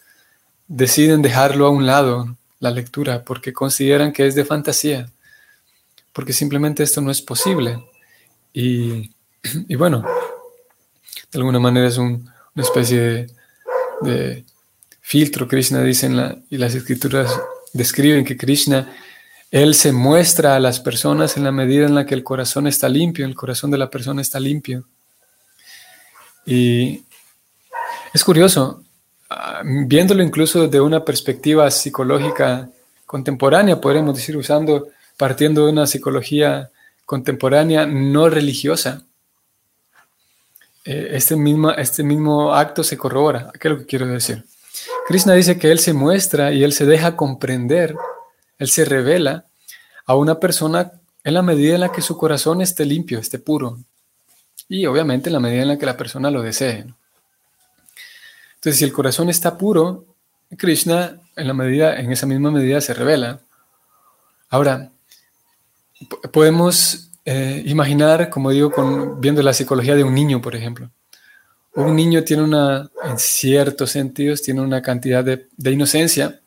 deciden 0.68 1.22
dejarlo 1.22 1.66
a 1.68 1.70
un 1.70 1.86
lado, 1.86 2.38
la 2.60 2.72
lectura, 2.72 3.24
porque 3.24 3.54
consideran 3.54 4.14
que 4.14 4.26
es 4.26 4.36
de 4.36 4.46
fantasía, 4.46 5.10
porque 6.14 6.34
simplemente 6.34 6.84
esto 6.84 7.02
no 7.02 7.12
es 7.12 7.22
posible. 7.22 7.84
Y 8.54 9.12
Y 9.68 9.76
bueno, 9.76 10.04
de 11.32 11.40
alguna 11.40 11.60
manera 11.60 11.88
es 11.88 11.98
una 11.98 12.34
especie 12.56 13.28
de, 14.02 14.46
filtro. 15.02 15.48
Krishna 15.48 15.82
dice 15.82 16.10
la, 16.10 16.38
y 16.50 16.58
las 16.58 16.76
escrituras 16.76 17.40
describen 17.74 18.26
que 18.26 18.38
Krishna, 18.38 18.96
él 19.52 19.76
se 19.76 19.92
muestra 19.92 20.56
a 20.56 20.60
las 20.60 20.80
personas 20.80 21.38
en 21.38 21.44
la 21.44 21.52
medida 21.52 21.86
en 21.86 21.96
la 21.96 22.06
que 22.06 22.16
el 22.16 22.24
corazón 22.24 22.68
está 22.68 22.90
limpio, 22.90 23.26
el 23.26 23.36
corazón 23.36 23.70
de 23.70 23.78
la 23.78 23.90
persona 23.90 24.22
está 24.22 24.40
limpio. 24.40 24.88
Y 26.46 27.04
es 28.14 28.24
curioso, 28.24 28.84
viéndolo 29.64 30.24
incluso 30.24 30.64
desde 30.64 30.82
una 30.82 31.04
perspectiva 31.04 31.70
psicológica 31.72 32.70
contemporánea, 33.06 33.80
podríamos 33.80 34.16
decir, 34.16 34.36
usando, 34.38 34.88
partiendo 35.18 35.66
de 35.66 35.72
una 35.72 35.88
psicología 35.88 36.70
contemporánea 37.06 37.86
no 37.86 38.30
religiosa. 38.30 39.04
Eh, 40.86 41.10
este, 41.12 41.36
mismo, 41.36 41.72
este 41.72 42.04
mismo 42.04 42.54
acto 42.54 42.84
se 42.84 42.98
corrobora. 42.98 43.52
¿Qué 43.60 43.68
es 43.68 43.74
lo 43.74 43.80
que 43.80 43.86
quiero 43.86 44.08
decir? 44.08 44.44
Krishna 45.08 45.34
dice 45.34 45.58
que 45.58 45.72
él 45.72 45.80
se 45.80 45.94
muestra 45.94 46.52
y 46.52 46.64
él 46.64 46.74
se 46.74 46.86
deja 46.86 47.16
comprender, 47.16 47.96
él 48.58 48.70
se 48.70 48.86
revela 48.86 49.46
a 50.06 50.16
una 50.16 50.40
persona 50.40 50.92
en 51.24 51.34
la 51.34 51.42
medida 51.42 51.76
en 51.76 51.82
la 51.82 51.92
que 51.92 52.02
su 52.02 52.18
corazón 52.18 52.62
esté 52.62 52.86
limpio, 52.86 53.20
esté 53.20 53.40
puro. 53.40 53.80
Y 54.68 54.86
obviamente 54.86 55.30
en 55.30 55.34
la 55.34 55.40
medida 55.40 55.62
en 55.62 55.68
la 55.70 55.78
que 55.78 55.86
la 55.86 55.98
persona 55.98 56.32
lo 56.32 56.42
desee. 56.42 56.86
Entonces, 58.64 58.80
si 58.80 58.86
el 58.86 58.94
corazón 58.94 59.30
está 59.30 59.58
puro, 59.58 60.06
Krishna 60.58 61.20
en 61.36 61.48
la 61.48 61.54
medida, 61.54 62.00
en 62.00 62.14
esa 62.14 62.26
misma 62.26 62.50
medida 62.50 62.80
se 62.80 62.94
revela. 62.94 63.42
Ahora, 64.48 64.94
podemos 66.32 67.12
eh, 67.26 67.62
imaginar, 67.66 68.30
como 68.30 68.52
digo, 68.52 68.72
con, 68.72 69.20
viendo 69.20 69.44
la 69.44 69.52
psicología 69.52 69.96
de 69.96 70.06
un 70.06 70.16
niño, 70.16 70.42
por 70.42 70.56
ejemplo. 70.56 70.90
Un 71.76 71.94
niño 71.94 72.24
tiene 72.24 72.42
una, 72.44 72.90
en 73.04 73.20
ciertos 73.20 73.92
sentidos, 73.92 74.42
tiene 74.42 74.62
una 74.62 74.82
cantidad 74.82 75.26
de, 75.26 75.50
inocencia 75.70 76.40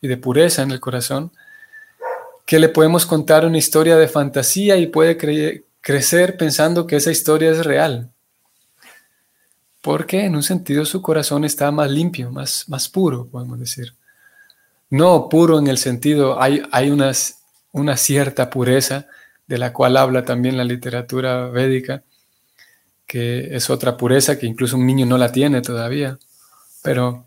y 0.00 0.08
de 0.08 0.16
pureza 0.16 0.62
en 0.62 0.72
el 0.72 0.80
corazón 0.80 1.30
que 2.46 2.58
le 2.58 2.68
podemos 2.68 3.06
contar 3.06 3.46
una 3.46 3.58
historia 3.58 3.96
de 3.96 4.08
fantasía 4.08 4.76
y 4.76 4.88
puede 4.88 5.16
crecer 5.80 6.36
pensando 6.36 6.84
que 6.88 6.96
esa 6.96 7.12
historia 7.12 7.52
es 7.52 7.64
real. 7.64 8.10
Porque 9.80 10.24
en 10.24 10.36
un 10.36 10.42
sentido 10.42 10.84
su 10.84 11.00
corazón 11.00 11.44
está 11.44 11.70
más 11.70 11.90
limpio, 11.90 12.30
más, 12.30 12.68
más 12.68 12.88
puro, 12.88 13.26
podemos 13.26 13.58
decir. 13.58 13.94
No 14.90 15.28
puro 15.28 15.58
en 15.58 15.68
el 15.68 15.78
sentido, 15.78 16.40
hay, 16.40 16.62
hay 16.72 16.90
unas, 16.90 17.42
una 17.72 17.96
cierta 17.96 18.50
pureza, 18.50 19.06
de 19.46 19.58
la 19.58 19.72
cual 19.72 19.96
habla 19.96 20.24
también 20.24 20.56
la 20.56 20.64
literatura 20.64 21.48
védica, 21.48 22.04
que 23.04 23.56
es 23.56 23.68
otra 23.68 23.96
pureza 23.96 24.38
que 24.38 24.46
incluso 24.46 24.76
un 24.76 24.86
niño 24.86 25.06
no 25.06 25.18
la 25.18 25.32
tiene 25.32 25.60
todavía, 25.60 26.18
pero 26.82 27.26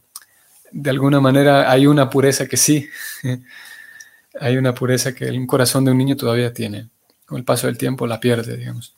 de 0.71 0.89
alguna 0.89 1.19
manera 1.19 1.69
hay 1.69 1.85
una 1.85 2.09
pureza 2.09 2.47
que 2.47 2.55
sí, 2.55 2.87
hay 4.39 4.55
una 4.55 4.73
pureza 4.73 5.13
que 5.13 5.25
el 5.25 5.45
corazón 5.45 5.83
de 5.83 5.91
un 5.91 5.97
niño 5.97 6.15
todavía 6.15 6.53
tiene, 6.53 6.89
con 7.25 7.37
el 7.39 7.43
paso 7.43 7.67
del 7.67 7.77
tiempo 7.77 8.07
la 8.07 8.21
pierde, 8.21 8.55
digamos. 8.55 8.95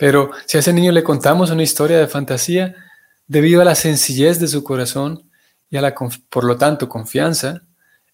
Pero 0.00 0.32
si 0.46 0.56
a 0.56 0.60
ese 0.60 0.72
niño 0.72 0.90
le 0.90 1.04
contamos 1.04 1.50
una 1.50 1.62
historia 1.62 1.98
de 1.98 2.08
fantasía, 2.08 2.74
debido 3.28 3.60
a 3.60 3.64
la 3.64 3.76
sencillez 3.76 4.40
de 4.40 4.48
su 4.48 4.64
corazón 4.64 5.30
y 5.70 5.76
a 5.76 5.82
la, 5.82 5.94
por 5.94 6.44
lo 6.44 6.56
tanto, 6.56 6.88
confianza, 6.88 7.62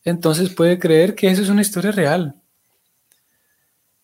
entonces 0.04 0.50
puede 0.50 0.78
creer 0.78 1.14
que 1.14 1.28
eso 1.28 1.42
es 1.42 1.48
una 1.48 1.62
historia 1.62 1.92
real, 1.92 2.34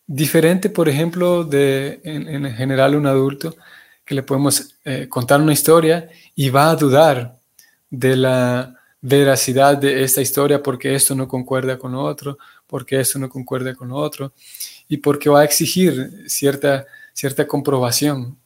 Diferente, 0.05 0.69
por 0.69 0.89
ejemplo, 0.89 1.45
de 1.45 2.01
en, 2.03 2.45
general 2.53 2.95
un 2.95 3.07
adulto 3.07 3.55
que 4.03 4.13
le 4.13 4.21
podemos 4.21 4.75
eh, 4.83 5.07
contar 5.07 5.39
una 5.39 5.53
historia 5.53 6.09
y 6.35 6.49
va 6.49 6.69
a 6.69 6.75
dudar 6.75 7.37
de 7.89 8.17
la 8.17 8.75
veracidad 8.99 9.77
de 9.77 10.03
esta 10.03 10.21
historia 10.21 10.61
porque 10.61 10.93
esto 10.93 11.15
no 11.15 11.27
concuerda 11.29 11.79
con 11.79 11.95
otro, 11.95 12.37
porque 12.67 12.99
esto 12.99 13.17
no 13.17 13.29
concuerda 13.29 13.73
con 13.75 13.93
otro 13.93 14.33
y 14.89 14.97
porque 14.97 15.29
va 15.29 15.41
a 15.41 15.45
exigir 15.45 16.25
cierta, 16.27 16.85
cierta 17.13 17.47
comprobación. 17.47 18.37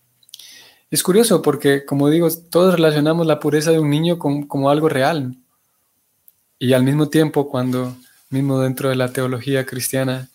Es 0.89 1.03
curioso 1.03 1.41
porque, 1.41 1.83
como 1.85 2.09
digo, 2.09 2.29
todos 2.49 2.75
relacionamos 2.75 3.25
la 3.25 3.39
pureza 3.39 3.71
de 3.71 3.79
un 3.79 3.89
niño 3.89 4.17
con, 4.19 4.43
como 4.43 4.69
algo 4.69 4.87
real. 4.87 5.35
Y 6.59 6.73
al 6.73 6.83
mismo 6.83 7.09
tiempo, 7.09 7.49
cuando 7.49 7.95
mismo 8.29 8.59
dentro 8.59 8.89
de 8.89 8.95
la 8.95 9.11
teología 9.11 9.65
cristiana 9.65 10.29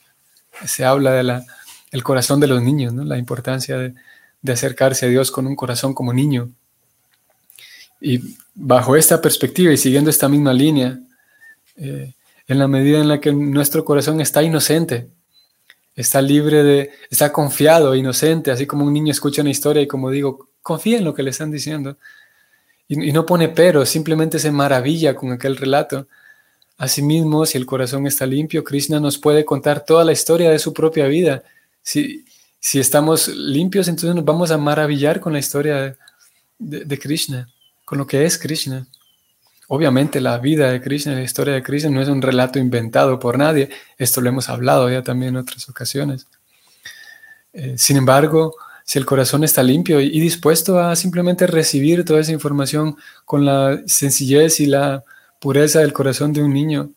se 0.64 0.84
habla 0.84 1.12
de 1.12 1.22
corazón 2.02 2.40
de 2.40 2.46
los 2.46 2.62
niños, 2.62 2.94
la 2.94 3.18
importancia 3.18 3.76
de, 3.78 3.94
acercarse 4.52 5.06
a 5.06 5.08
Dios 5.08 5.30
con 5.30 5.46
un 5.46 5.54
corazón 5.54 5.94
como 5.94 6.12
niño. 6.12 6.50
Y 8.00 8.36
bajo 8.54 8.96
esta 8.96 9.20
perspectiva 9.20 9.72
y 9.72 9.76
siguiendo 9.76 10.10
esta 10.10 10.28
misma 10.28 10.52
línea, 10.52 10.98
eh, 11.76 12.12
en 12.48 12.58
la 12.58 12.66
medida 12.66 12.98
en 12.98 13.08
la 13.08 13.20
que 13.20 13.32
nuestro 13.32 13.84
corazón 13.84 14.20
está 14.20 14.42
inocente, 14.42 15.08
está 15.94 16.22
libre 16.22 16.62
de, 16.62 16.90
está 17.10 17.32
confiado, 17.32 17.94
inocente, 17.94 18.50
así 18.50 18.66
como 18.66 18.84
un 18.84 18.92
niño 18.92 19.12
escucha 19.12 19.42
una 19.42 19.50
historia 19.50 19.82
y 19.82 19.86
como 19.86 20.10
digo, 20.10 20.48
confía 20.62 20.98
en 20.98 21.04
lo 21.04 21.14
que 21.14 21.22
le 21.22 21.30
están 21.30 21.50
diciendo. 21.50 21.98
Y, 22.88 23.12
no 23.12 23.24
pone 23.24 23.48
pero, 23.48 23.86
simplemente 23.86 24.38
se 24.38 24.50
maravilla 24.50 25.14
con 25.14 25.32
aquel 25.32 25.56
relato. 25.56 26.08
Asimismo, 26.76 27.46
si 27.46 27.56
el 27.56 27.66
corazón 27.66 28.06
está 28.06 28.26
limpio, 28.26 28.64
Krishna 28.64 29.00
nos 29.00 29.18
puede 29.18 29.44
contar 29.44 29.84
toda 29.84 30.04
la 30.04 30.12
historia 30.12 30.50
de 30.50 30.58
su 30.58 30.72
propia 30.74 31.06
vida. 31.06 31.42
Si, 31.82 32.24
si 32.58 32.78
estamos 32.80 33.28
limpios, 33.28 33.88
entonces 33.88 34.14
nos 34.14 34.24
vamos 34.24 34.50
a 34.50 34.58
maravillar 34.58 35.20
con 35.20 35.32
la 35.32 35.38
historia 35.38 35.96
de, 36.58 36.98
Krishna, 36.98 37.48
con 37.84 37.98
lo 37.98 38.06
que 38.06 38.24
es 38.24 38.38
Krishna. 38.38 38.86
Obviamente 39.74 40.20
la 40.20 40.36
vida 40.36 40.70
de 40.70 40.82
Krishna, 40.82 41.14
la 41.14 41.22
historia 41.22 41.54
de 41.54 41.62
Krishna 41.62 41.88
no 41.88 42.02
es 42.02 42.08
un 42.08 42.20
relato 42.20 42.58
inventado 42.58 43.18
por 43.18 43.38
nadie. 43.38 43.70
Esto 43.96 44.20
lo 44.20 44.28
hemos 44.28 44.50
hablado 44.50 44.90
ya 44.90 45.02
también 45.02 45.30
en 45.30 45.38
otras 45.38 45.66
ocasiones. 45.66 46.26
Eh, 47.54 47.76
sin 47.78 47.96
embargo, 47.96 48.54
si 48.84 48.98
el 48.98 49.06
corazón 49.06 49.44
está 49.44 49.62
limpio 49.62 49.98
y 50.02 50.20
dispuesto 50.20 50.78
a 50.78 50.94
simplemente 50.94 51.46
recibir 51.46 52.04
toda 52.04 52.20
esa 52.20 52.32
información 52.32 52.98
con 53.24 53.46
la 53.46 53.80
sencillez 53.86 54.60
y 54.60 54.66
la 54.66 55.04
pureza 55.40 55.78
del 55.78 55.94
corazón 55.94 56.34
de 56.34 56.42
un 56.42 56.52
niño, 56.52 56.90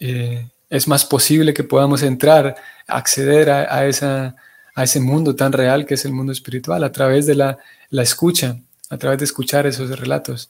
eh, 0.00 0.50
es 0.70 0.88
más 0.88 1.04
posible 1.04 1.54
que 1.54 1.62
podamos 1.62 2.02
entrar, 2.02 2.56
acceder 2.88 3.48
a, 3.48 3.86
esa, 3.86 4.34
a 4.74 4.82
ese 4.82 4.98
mundo 4.98 5.36
tan 5.36 5.52
real 5.52 5.86
que 5.86 5.94
es 5.94 6.04
el 6.04 6.12
mundo 6.14 6.32
espiritual, 6.32 6.82
a 6.82 6.90
través 6.90 7.26
de 7.26 7.36
la, 7.36 7.58
escucha, 7.92 8.56
a 8.88 8.96
través 8.96 9.20
de 9.20 9.26
escuchar 9.26 9.68
esos 9.68 9.96
relatos. 9.96 10.48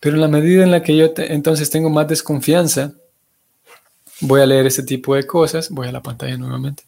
Pero 0.00 0.14
en 0.14 0.20
la 0.20 0.28
medida 0.28 0.62
en 0.62 0.70
la 0.70 0.82
que 0.82 0.96
yo 0.96 1.12
entonces 1.16 1.70
tengo 1.70 1.90
más 1.90 2.06
desconfianza, 2.08 2.92
voy 4.20 4.40
a 4.40 4.46
leer 4.46 4.66
ese 4.66 4.82
tipo 4.82 5.14
de 5.14 5.26
cosas, 5.26 5.70
voy 5.70 5.88
a 5.88 5.92
la 5.92 6.02
pantalla 6.02 6.36
nuevamente, 6.36 6.84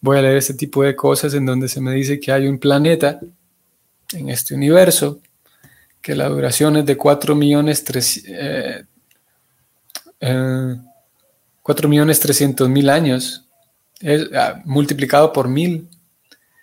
voy 0.00 0.18
a 0.18 0.22
leer 0.22 0.36
ese 0.36 0.54
tipo 0.54 0.82
de 0.82 0.94
cosas 0.94 1.34
en 1.34 1.46
donde 1.46 1.68
se 1.68 1.80
me 1.80 1.92
dice 1.92 2.20
que 2.20 2.32
hay 2.32 2.46
un 2.46 2.58
planeta 2.58 3.20
en 4.12 4.28
este 4.28 4.54
universo 4.54 5.20
que 6.00 6.14
la 6.14 6.28
duración 6.28 6.76
es 6.76 6.86
de 6.86 6.96
4 6.96 7.34
millones 7.34 7.84
3, 7.84 8.24
eh, 8.26 8.84
eh, 10.20 10.76
4.300.000 11.62 12.90
años, 12.90 13.44
es, 14.00 14.28
ah, 14.34 14.62
multiplicado 14.64 15.32
por 15.32 15.48
mil. 15.48 15.88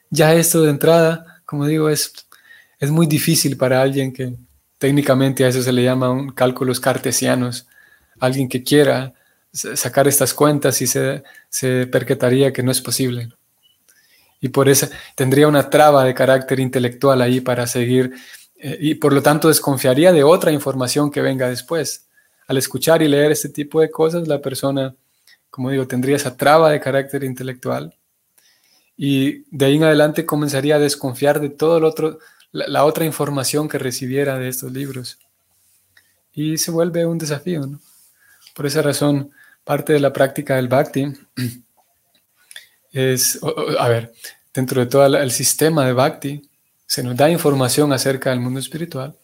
Ya 0.09 0.33
esto 0.33 0.63
de 0.63 0.71
entrada, 0.71 1.41
como 1.45 1.65
digo, 1.67 1.89
es, 1.89 2.13
es 2.79 2.89
muy 2.89 3.05
difícil 3.05 3.57
para 3.57 3.81
alguien 3.81 4.11
que 4.11 4.33
técnicamente 4.77 5.43
a 5.43 5.47
eso 5.47 5.61
se 5.61 5.71
le 5.71 5.83
llama 5.83 6.09
un 6.09 6.29
cálculos 6.29 6.79
cartesianos, 6.79 7.67
alguien 8.19 8.49
que 8.49 8.63
quiera 8.63 9.13
sacar 9.51 10.07
estas 10.07 10.33
cuentas 10.33 10.81
y 10.81 10.87
se, 10.87 11.23
se 11.49 11.87
percataría 11.87 12.53
que 12.53 12.63
no 12.63 12.71
es 12.71 12.81
posible. 12.81 13.29
Y 14.39 14.49
por 14.49 14.69
eso 14.69 14.87
tendría 15.15 15.47
una 15.47 15.69
traba 15.69 16.03
de 16.03 16.13
carácter 16.13 16.59
intelectual 16.59 17.21
ahí 17.21 17.41
para 17.41 17.65
seguir 17.65 18.13
eh, 18.55 18.77
y 18.79 18.95
por 18.95 19.13
lo 19.13 19.21
tanto 19.21 19.47
desconfiaría 19.47 20.11
de 20.11 20.23
otra 20.23 20.51
información 20.51 21.11
que 21.11 21.21
venga 21.21 21.49
después. 21.49 22.07
Al 22.47 22.57
escuchar 22.57 23.01
y 23.01 23.07
leer 23.07 23.31
este 23.31 23.49
tipo 23.49 23.81
de 23.81 23.89
cosas, 23.89 24.27
la 24.27 24.41
persona, 24.41 24.95
como 25.49 25.71
digo, 25.71 25.87
tendría 25.87 26.15
esa 26.15 26.37
traba 26.37 26.71
de 26.71 26.79
carácter 26.79 27.23
intelectual 27.23 27.97
y 28.97 29.45
de 29.55 29.65
ahí 29.65 29.75
en 29.75 29.83
adelante 29.83 30.25
comenzaría 30.25 30.75
a 30.75 30.79
desconfiar 30.79 31.39
de 31.39 31.49
todo 31.49 31.79
lo 31.79 31.87
otro, 31.87 32.17
la, 32.65 32.85
otra 32.85 33.05
información 33.05 33.67
que 33.67 33.77
recibiera 33.77 34.37
de 34.37 34.49
estos 34.49 34.71
libros. 34.71 35.19
Y 36.33 36.57
se 36.57 36.71
vuelve 36.71 37.05
un 37.05 37.17
desafío. 37.17 37.67
Por 38.53 38.65
esa 38.65 38.81
razón, 38.81 39.31
parte 39.63 39.93
de 39.93 39.99
la 39.99 40.13
práctica 40.13 40.55
del 40.55 40.67
bhakti 40.67 41.13
es, 42.91 43.39
a 43.79 43.87
ver, 43.87 44.13
dentro 44.53 44.81
de 44.81 44.87
todo 44.87 45.05
el 45.05 45.31
sistema 45.31 45.85
de 45.85 45.93
bhakti, 45.93 46.41
se 46.85 47.03
nos 47.03 47.15
da 47.15 47.29
información 47.29 47.91
acerca 47.93 48.29
del 48.29 48.39
mundo 48.39 48.59
espiritual, 48.59 49.15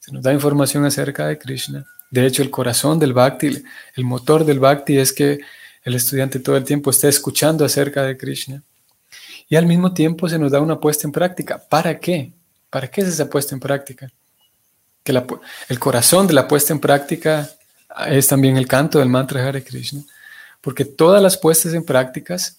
se 0.00 0.12
nos 0.12 0.22
da 0.22 0.32
información 0.32 0.84
acerca 0.84 1.26
de 1.26 1.38
Krishna. 1.38 1.86
De 2.10 2.26
hecho, 2.26 2.42
el 2.42 2.50
corazón 2.50 2.98
del 2.98 3.12
bhakti, 3.12 3.62
el 3.96 4.04
motor 4.04 4.44
del 4.44 4.58
bhakti 4.58 4.98
es 4.98 5.12
que 5.12 5.40
el 5.82 5.94
estudiante 5.94 6.40
todo 6.40 6.56
el 6.56 6.64
tiempo 6.64 6.90
esté 6.90 7.08
escuchando 7.08 7.64
acerca 7.64 8.02
de 8.02 8.16
Krishna. 8.16 8.62
Y 9.48 9.56
al 9.56 9.66
mismo 9.66 9.92
tiempo 9.92 10.28
se 10.28 10.38
nos 10.38 10.50
da 10.50 10.60
una 10.60 10.80
puesta 10.80 11.06
en 11.06 11.12
práctica. 11.12 11.58
¿Para 11.58 11.98
qué? 12.00 12.32
¿Para 12.74 12.88
qué 12.88 13.02
es 13.02 13.06
esa 13.06 13.30
puesta 13.30 13.54
en 13.54 13.60
práctica? 13.60 14.10
Que 15.04 15.12
el 15.68 15.78
corazón 15.78 16.26
de 16.26 16.32
la 16.32 16.48
puesta 16.48 16.72
en 16.72 16.80
práctica 16.80 17.48
es 18.08 18.26
también 18.26 18.56
el 18.56 18.66
canto 18.66 18.98
del 18.98 19.08
mantra 19.08 19.46
Hare 19.46 19.62
Krishna. 19.62 20.02
Porque 20.60 20.84
todas 20.84 21.22
las 21.22 21.36
puestas 21.36 21.72
en 21.74 21.84
prácticas 21.84 22.58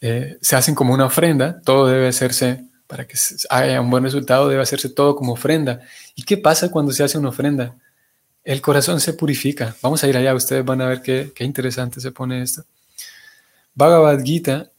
eh, 0.00 0.38
se 0.40 0.56
hacen 0.56 0.74
como 0.74 0.94
una 0.94 1.04
ofrenda, 1.04 1.60
todo 1.60 1.88
debe 1.88 2.08
hacerse 2.08 2.64
para 2.86 3.06
que 3.06 3.18
haya 3.50 3.82
un 3.82 3.90
buen 3.90 4.04
resultado, 4.04 4.48
debe 4.48 4.62
hacerse 4.62 4.88
todo 4.88 5.14
como 5.14 5.34
ofrenda. 5.34 5.82
¿Y 6.14 6.22
qué 6.22 6.38
pasa 6.38 6.70
cuando 6.70 6.92
se 6.92 7.04
hace 7.04 7.18
una 7.18 7.28
ofrenda? 7.28 7.74
El 8.44 8.62
corazón 8.62 8.98
se 8.98 9.12
purifica. 9.12 9.76
Vamos 9.82 10.02
a 10.02 10.08
ir 10.08 10.16
allá, 10.16 10.34
ustedes 10.34 10.64
van 10.64 10.80
a 10.80 10.86
ver 10.86 11.02
qué, 11.02 11.32
qué 11.34 11.44
interesante 11.44 12.00
se 12.00 12.12
pone 12.12 12.40
esto. 12.40 12.64
Bhagavad 13.74 14.24
Gita, 14.24 14.70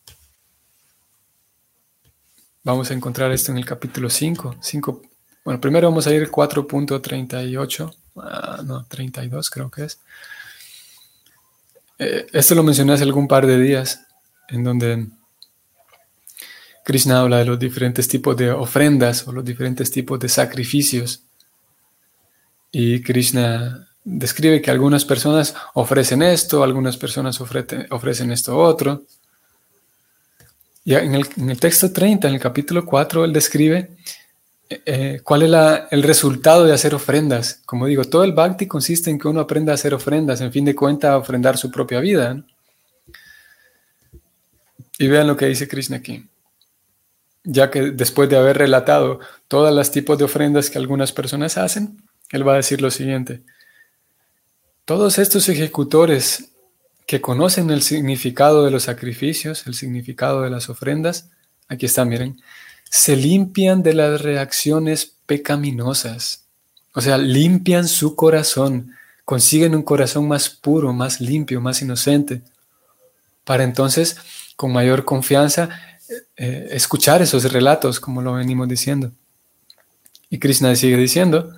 vamos 2.64 2.92
a 2.92 2.94
encontrar 2.94 3.32
esto 3.32 3.52
en 3.52 3.58
el 3.58 3.66
capítulo 3.66 4.10
5. 4.10 4.58
5 4.62 5.02
bueno, 5.44 5.62
primero 5.62 5.90
vamos 5.90 6.06
a 6.06 6.14
ir 6.14 6.30
4.38, 6.30 7.96
ah, 8.18 8.62
no, 8.66 8.86
32 8.86 9.50
creo 9.50 9.72
que 9.72 9.86
es. 9.86 10.00
Eh, 11.98 12.28
esto 12.32 12.56
lo 12.56 12.64
mencioné 12.64 12.94
hace 12.94 13.04
algún 13.04 13.28
par 13.28 13.48
de 13.48 13.60
días, 13.60 14.06
en 14.50 14.64
donde 14.64 15.08
Krishna 16.84 17.20
habla 17.20 17.38
de 17.38 17.46
los 17.46 17.60
diferentes 17.60 18.08
tipos 18.08 18.36
de 18.38 18.52
ofrendas 18.52 19.28
o 19.28 19.32
los 19.32 19.44
diferentes 19.44 19.92
tipos 19.92 20.20
de 20.20 20.30
sacrificios. 20.30 21.24
Y 22.72 23.02
Krishna 23.02 23.88
describe 24.04 24.62
que 24.62 24.72
algunas 24.72 25.06
personas 25.06 25.56
ofrecen 25.74 26.22
esto, 26.22 26.64
algunas 26.64 26.98
personas 26.98 27.42
ofrecen, 27.42 28.32
esto 28.32 28.58
otro. 28.58 29.04
En 30.98 31.16
el, 31.50 31.60
texto 31.60 31.92
30, 31.92 32.28
en 32.28 32.34
el 32.34 32.40
capítulo 32.40 32.86
4, 32.86 33.26
él 33.26 33.34
describe 33.34 33.92
eh, 34.70 35.22
cuál 35.24 35.44
es 35.44 35.82
el 35.92 36.04
resultado 36.04 36.66
de 36.66 36.74
hacer 36.74 36.96
ofrendas. 36.96 37.62
Como 37.66 37.86
digo, 37.86 38.04
todo 38.06 38.24
el 38.24 38.34
bhakti 38.34 38.68
consiste 38.68 39.10
en 39.10 39.20
que 39.20 39.28
uno 39.28 39.40
aprenda 39.40 39.72
a 39.72 39.76
hacer 39.76 39.94
ofrendas, 39.94 40.42
en 40.42 40.52
fin 40.52 40.66
de 40.66 40.76
cuentas, 40.76 41.12
a 41.12 41.18
ofrendar 41.18 41.58
su 41.58 41.70
propia 41.70 42.00
vida. 42.00 42.44
Y 44.98 45.08
vean 45.08 45.28
lo 45.28 45.38
que 45.38 45.46
dice 45.46 45.68
Krishna 45.68 45.98
aquí 45.98 46.28
ya 47.44 47.72
que 47.72 47.92
después 47.92 48.30
de 48.30 48.38
haber 48.38 48.58
relatado 48.58 49.20
todos 49.48 49.74
los 49.74 49.92
tipos 49.92 50.18
de 50.18 50.26
ofrendas 50.26 50.70
que 50.70 50.78
algunas 50.78 51.12
personas 51.12 51.58
hacen, 51.58 52.02
él 52.32 52.48
va 52.48 52.54
a 52.54 52.58
decir 52.58 52.82
lo 52.82 52.92
siguiente. 52.92 53.42
Todos 54.86 55.18
estos 55.18 55.50
ejecutores 55.50 56.52
que 57.10 57.22
conocen 57.22 57.72
el 57.72 57.82
significado 57.82 58.64
de 58.64 58.70
los 58.70 58.84
sacrificios, 58.84 59.66
el 59.66 59.74
significado 59.74 60.44
de 60.44 60.52
las 60.52 60.70
ofrendas, 60.70 61.30
aquí 61.68 61.88
está, 61.88 62.06
miren, 62.06 62.40
se 62.88 63.16
limpian 63.16 63.82
de 63.82 63.96
las 63.96 64.22
reacciones 64.22 65.14
pecaminosas. 65.26 66.44
O 66.94 67.02
sea, 67.02 67.18
limpian 67.18 67.88
su 67.88 68.16
corazón, 68.16 68.92
consiguen 69.26 69.74
un 69.74 69.82
corazón 69.82 70.28
más 70.28 70.52
puro, 70.52 70.94
más 70.94 71.20
limpio, 71.20 71.60
más 71.60 71.82
inocente, 71.82 72.44
para 73.44 73.64
entonces, 73.64 74.18
con 74.56 74.72
mayor 74.72 75.04
confianza, 75.04 75.70
eh, 76.38 76.68
escuchar 76.74 77.24
esos 77.24 77.52
relatos, 77.52 78.00
como 78.00 78.22
lo 78.22 78.34
venimos 78.34 78.68
diciendo. 78.68 79.12
Y 80.30 80.38
Krishna 80.38 80.76
sigue 80.76 80.98
diciendo, 80.98 81.56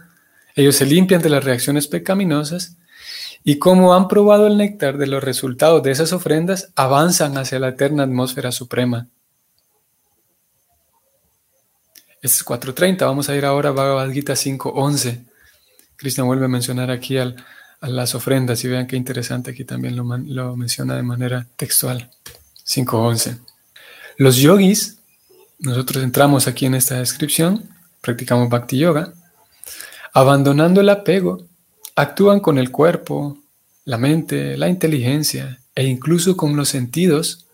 ellos 0.55 0.77
se 0.77 0.85
limpian 0.85 1.21
de 1.21 1.29
las 1.29 1.43
reacciones 1.43 1.87
pecaminosas 1.87 2.77
y 3.43 3.57
como 3.57 3.93
han 3.95 4.07
probado 4.07 4.47
el 4.47 4.57
néctar 4.57 4.97
de 4.97 5.07
los 5.07 5.23
resultados 5.23 5.81
de 5.83 5.91
esas 5.91 6.13
ofrendas, 6.13 6.71
avanzan 6.75 7.37
hacia 7.37 7.59
la 7.59 7.69
eterna 7.69 8.03
atmósfera 8.03 8.51
suprema. 8.51 9.07
Este 12.21 12.37
es 12.37 12.45
4.30, 12.45 12.99
vamos 12.99 13.29
a 13.29 13.35
ir 13.35 13.45
ahora 13.45 13.69
a 13.69 13.71
Bhagavad 13.71 14.11
Gita 14.11 14.33
5.11. 14.33 15.25
Krishna 15.95 16.23
vuelve 16.23 16.45
a 16.45 16.49
mencionar 16.49 16.91
aquí 16.91 17.17
a 17.17 17.33
las 17.81 18.13
ofrendas 18.13 18.63
y 18.63 18.67
vean 18.67 18.85
qué 18.85 18.95
interesante, 18.95 19.51
aquí 19.51 19.65
también 19.65 19.95
lo, 19.95 20.03
lo 20.03 20.55
menciona 20.55 20.95
de 20.95 21.03
manera 21.03 21.47
textual. 21.55 22.11
5.11. 22.63 23.39
Los 24.17 24.37
yogis, 24.37 24.99
nosotros 25.57 26.03
entramos 26.03 26.47
aquí 26.47 26.67
en 26.67 26.75
esta 26.75 26.99
descripción, 26.99 27.69
practicamos 28.01 28.49
bhakti 28.49 28.77
yoga, 28.77 29.13
abandonando 30.13 30.81
el 30.81 30.89
apego, 30.89 31.47
actúan 31.95 32.39
con 32.39 32.57
el 32.57 32.71
cuerpo, 32.71 33.37
la 33.85 33.97
mente, 33.97 34.57
la 34.57 34.69
inteligencia 34.69 35.59
e 35.75 35.85
incluso 35.85 36.35
con 36.37 36.55
los 36.55 36.69
sentidos 36.69 37.47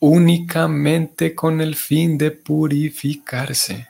únicamente 0.00 1.34
con 1.34 1.60
el 1.60 1.74
fin 1.74 2.18
de 2.18 2.30
purificarse. 2.30 3.88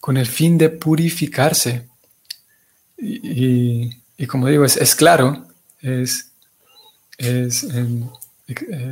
Con 0.00 0.16
el 0.16 0.26
fin 0.26 0.56
de 0.56 0.70
purificarse. 0.70 1.86
Y, 2.96 3.90
como 4.26 4.48
digo, 4.48 4.64
es, 4.64 4.94
claro, 4.94 5.46
es, 5.80 6.30
es 7.18 7.64
eh, 7.64 8.04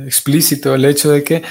explícito 0.05 0.73
el 0.73 0.85
hecho 0.85 1.11
de 1.11 1.23
que 1.23 1.43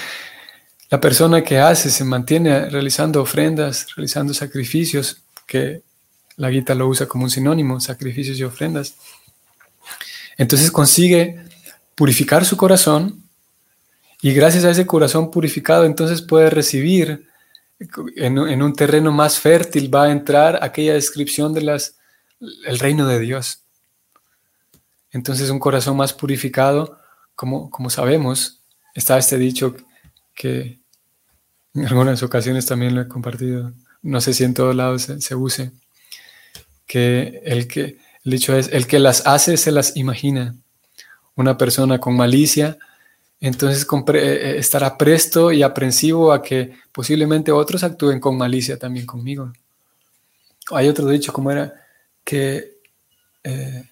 la 0.90 1.00
persona 1.00 1.42
que 1.42 1.58
hace 1.58 1.90
se 1.90 2.04
mantiene 2.04 2.68
realizando 2.70 3.20
ofrendas, 3.20 3.86
realizando 3.94 4.32
sacrificios, 4.32 5.22
que 5.46 5.82
la 6.38 6.48
guita 6.48 6.74
lo 6.74 6.88
usa 6.88 7.06
como 7.06 7.24
un 7.24 7.30
sinónimo, 7.30 7.80
sacrificios 7.80 8.38
y 8.38 8.44
ofrendas. 8.44 8.96
Entonces 10.38 10.70
consigue 10.70 11.44
purificar 11.94 12.44
su 12.44 12.56
corazón 12.56 13.24
y 14.22 14.32
gracias 14.32 14.64
a 14.64 14.70
ese 14.70 14.86
corazón 14.86 15.30
purificado 15.30 15.84
entonces 15.84 16.22
puede 16.22 16.48
recibir 16.48 17.28
en, 18.16 18.62
un 18.62 18.72
terreno 18.72 19.12
más 19.12 19.38
fértil, 19.38 19.92
va 19.94 20.04
a 20.04 20.12
entrar 20.12 20.60
aquella 20.62 20.94
descripción 20.94 21.52
de 21.52 21.62
las, 21.62 21.96
el 22.66 22.78
reino 22.78 23.06
de 23.06 23.20
Dios. 23.20 23.62
Entonces 25.10 25.50
un 25.50 25.58
corazón 25.58 25.96
más 25.96 26.12
purificado 26.12 26.98
como, 27.34 27.90
sabemos, 27.90 28.60
está 28.94 29.16
este 29.18 29.38
dicho 29.38 29.76
que 30.34 30.80
en 31.74 31.86
algunas 31.86 32.22
ocasiones 32.22 32.66
también 32.66 32.94
lo 32.94 33.02
he 33.02 33.08
compartido, 33.08 33.72
no 34.02 34.20
sé 34.20 34.34
si 34.34 34.42
en 34.42 34.54
todos 34.54 34.74
lados 34.74 35.02
se, 35.02 35.34
use, 35.36 35.70
que 36.88 37.40
el, 37.44 37.68
que 37.68 37.98
el 38.24 38.32
dicho 38.32 38.56
es, 38.56 38.68
el 38.72 38.88
que 38.88 38.98
las 38.98 39.24
hace 39.24 39.56
se 39.56 39.70
las 39.70 39.96
imagina. 39.96 40.56
Una 41.36 41.56
persona 41.56 42.00
con 42.00 42.16
malicia, 42.16 42.76
entonces 43.40 43.84
eh, 43.84 44.10
eh, 44.14 44.58
estará 44.58 44.98
presto 44.98 45.52
y 45.52 45.62
aprensivo 45.62 46.32
a 46.32 46.42
que 46.42 46.72
posiblemente 46.90 47.52
otros 47.52 47.84
actúen 47.84 48.18
con 48.18 48.36
malicia 48.36 48.76
también 48.76 49.06
conmigo. 49.06 49.52
Hay 50.72 50.88
otro 50.88 51.06
dicho 51.06 51.32
como 51.32 51.52
era 51.52 51.72
que 52.24 52.78
eh, 53.44 53.84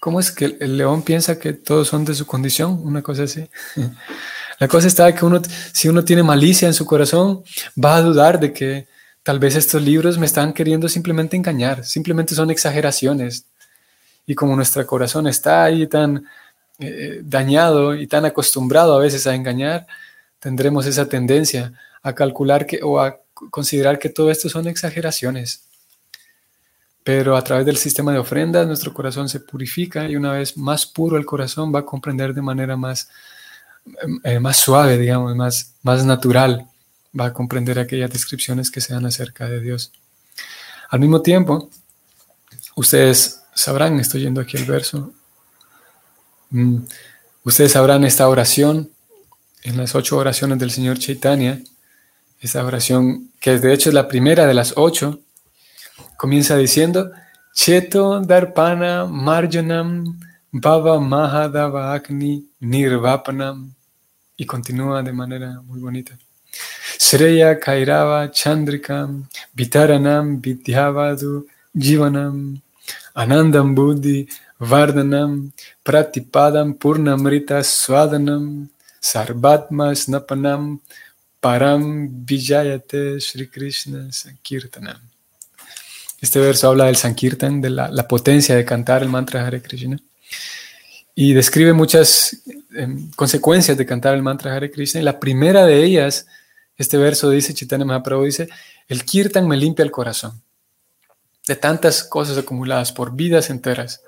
¿Cómo 0.00 0.18
es 0.18 0.30
que 0.30 0.56
el 0.60 0.78
león 0.78 1.02
piensa 1.02 1.38
que 1.38 1.52
todos 1.52 1.88
son 1.88 2.06
de 2.06 2.14
su 2.14 2.26
condición? 2.26 2.80
Una 2.82 3.02
cosa 3.02 3.24
así. 3.24 3.46
La 4.58 4.66
cosa 4.66 4.88
está 4.88 5.14
que 5.14 5.24
uno, 5.26 5.40
si 5.72 5.88
uno 5.88 6.02
tiene 6.04 6.22
malicia 6.22 6.66
en 6.66 6.74
su 6.74 6.86
corazón, 6.86 7.42
va 7.82 7.96
a 7.96 8.02
dudar 8.02 8.40
de 8.40 8.52
que 8.52 8.86
tal 9.30 9.38
vez 9.38 9.54
estos 9.54 9.80
libros 9.80 10.18
me 10.18 10.26
están 10.26 10.52
queriendo 10.52 10.88
simplemente 10.88 11.36
engañar, 11.36 11.84
simplemente 11.84 12.34
son 12.34 12.50
exageraciones. 12.50 13.46
Y 14.26 14.34
como 14.34 14.56
nuestro 14.56 14.84
corazón 14.84 15.28
está 15.28 15.62
ahí 15.62 15.86
tan 15.86 16.24
eh, 16.80 17.20
dañado 17.22 17.94
y 17.94 18.08
tan 18.08 18.24
acostumbrado 18.24 18.92
a 18.92 18.98
veces 18.98 19.28
a 19.28 19.34
engañar, 19.36 19.86
tendremos 20.40 20.84
esa 20.84 21.08
tendencia 21.08 21.72
a 22.02 22.12
calcular 22.12 22.66
que, 22.66 22.80
o 22.82 22.98
a 22.98 23.20
considerar 23.50 24.00
que 24.00 24.08
todo 24.08 24.32
esto 24.32 24.48
son 24.48 24.66
exageraciones. 24.66 25.62
Pero 27.04 27.36
a 27.36 27.44
través 27.44 27.64
del 27.64 27.76
sistema 27.76 28.12
de 28.12 28.18
ofrendas 28.18 28.66
nuestro 28.66 28.92
corazón 28.92 29.28
se 29.28 29.38
purifica 29.38 30.08
y 30.08 30.16
una 30.16 30.32
vez 30.32 30.56
más 30.56 30.86
puro 30.86 31.16
el 31.16 31.24
corazón 31.24 31.72
va 31.72 31.78
a 31.78 31.86
comprender 31.86 32.34
de 32.34 32.42
manera 32.42 32.76
más, 32.76 33.08
eh, 34.24 34.40
más 34.40 34.56
suave, 34.56 34.98
digamos, 34.98 35.36
más, 35.36 35.76
más 35.84 36.04
natural, 36.04 36.66
va 37.18 37.26
a 37.26 37.32
comprender 37.32 37.78
aquellas 37.78 38.10
descripciones 38.10 38.70
que 38.70 38.80
se 38.80 38.94
dan 38.94 39.06
acerca 39.06 39.48
de 39.48 39.60
Dios. 39.60 39.92
Al 40.88 41.00
mismo 41.00 41.22
tiempo, 41.22 41.70
ustedes 42.76 43.42
sabrán, 43.54 43.98
estoy 44.00 44.22
yendo 44.22 44.40
aquí 44.40 44.56
el 44.56 44.64
verso, 44.64 45.12
mm, 46.50 46.78
ustedes 47.44 47.72
sabrán 47.72 48.04
esta 48.04 48.28
oración 48.28 48.90
en 49.62 49.76
las 49.76 49.94
ocho 49.94 50.16
oraciones 50.16 50.58
del 50.58 50.70
Señor 50.70 50.98
Chaitanya, 50.98 51.60
esta 52.40 52.64
oración 52.64 53.30
que 53.40 53.58
de 53.58 53.72
hecho 53.72 53.90
es 53.90 53.94
la 53.94 54.08
primera 54.08 54.46
de 54.46 54.54
las 54.54 54.74
ocho, 54.76 55.20
comienza 56.16 56.56
diciendo, 56.56 57.10
Cheto 57.52 58.20
Darpana 58.20 59.06
Marjanam 59.06 60.18
Baba 60.52 60.98
Mahadava 61.00 61.92
Agni 61.92 62.48
Nirvapanam 62.60 63.74
y 64.36 64.46
continúa 64.46 65.02
de 65.02 65.12
manera 65.12 65.60
muy 65.62 65.80
bonita. 65.80 66.18
Sreya 66.98 67.60
Kairava 67.60 68.28
Chandrikam 68.30 69.24
Vitaranam 69.56 70.40
Vidyavadu 70.40 71.44
Jivanam 71.76 72.60
Anandam 73.16 73.74
Buddhi 73.74 74.28
Vardhanam 74.60 75.52
Pratipadam 75.84 76.78
Purnamrita 76.78 77.60
Swadanam 77.60 78.68
Sarvatma 79.00 79.92
Snapanam 79.92 80.80
Param 81.42 82.08
Vijayate 82.24 83.20
Sri 83.20 83.46
Krishna 83.46 84.08
Sankirtanam. 84.10 85.00
Este 86.20 86.38
verso 86.38 86.68
habla 86.68 86.84
del 86.84 86.96
Sankirtan, 86.96 87.62
de 87.62 87.70
la, 87.70 88.08
potencia 88.08 88.54
de 88.54 88.64
cantar 88.64 89.02
el 89.02 89.08
mantra 89.08 89.46
Hare 89.46 89.62
Krishna. 89.62 89.98
Y 91.14 91.32
describe 91.32 91.72
muchas 91.72 92.42
em, 92.74 93.10
consecuencias 93.12 93.78
de 93.78 93.86
cantar 93.86 94.14
el 94.14 94.22
mantra 94.22 94.54
Hare 94.54 94.70
Krishna. 94.70 95.00
Y 95.00 95.04
la 95.04 95.18
primera 95.18 95.64
de 95.64 95.82
ellas, 95.82 96.26
este 96.80 96.96
verso 96.96 97.28
dice, 97.28 97.52
Chaitanya 97.52 97.84
Mahaprabhu 97.84 98.24
dice, 98.24 98.48
el 98.88 99.04
Kirtan 99.04 99.46
me 99.46 99.54
limpia 99.54 99.82
el 99.82 99.90
corazón 99.90 100.42
de 101.46 101.54
tantas 101.54 102.02
cosas 102.02 102.38
acumuladas 102.38 102.90
por 102.90 103.14
vidas 103.14 103.50
enteras. 103.50 104.02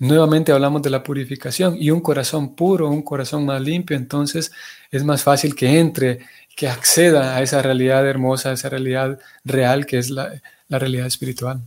Nuevamente 0.00 0.50
hablamos 0.50 0.82
de 0.82 0.90
la 0.90 1.04
purificación 1.04 1.76
y 1.78 1.92
un 1.92 2.00
corazón 2.00 2.56
puro, 2.56 2.88
un 2.88 3.02
corazón 3.02 3.46
más 3.46 3.60
limpio, 3.60 3.96
entonces 3.96 4.50
es 4.90 5.04
más 5.04 5.22
fácil 5.22 5.54
que 5.54 5.78
entre, 5.78 6.26
que 6.56 6.68
acceda 6.68 7.36
a 7.36 7.42
esa 7.42 7.62
realidad 7.62 8.04
hermosa, 8.04 8.50
a 8.50 8.54
esa 8.54 8.68
realidad 8.68 9.20
real 9.44 9.86
que 9.86 9.98
es 9.98 10.10
la, 10.10 10.42
realidad 10.68 11.06
espiritual. 11.06 11.60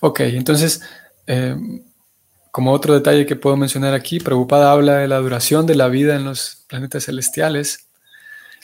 Ok, 0.00 0.20
entonces, 0.20 0.82
eh, 1.26 1.56
como 2.58 2.72
otro 2.72 2.92
detalle 2.92 3.24
que 3.24 3.36
puedo 3.36 3.56
mencionar 3.56 3.94
aquí, 3.94 4.18
Prabhupada 4.18 4.72
habla 4.72 4.96
de 4.96 5.06
la 5.06 5.18
duración 5.18 5.64
de 5.64 5.76
la 5.76 5.86
vida 5.86 6.16
en 6.16 6.24
los 6.24 6.64
planetas 6.66 7.04
celestiales. 7.04 7.86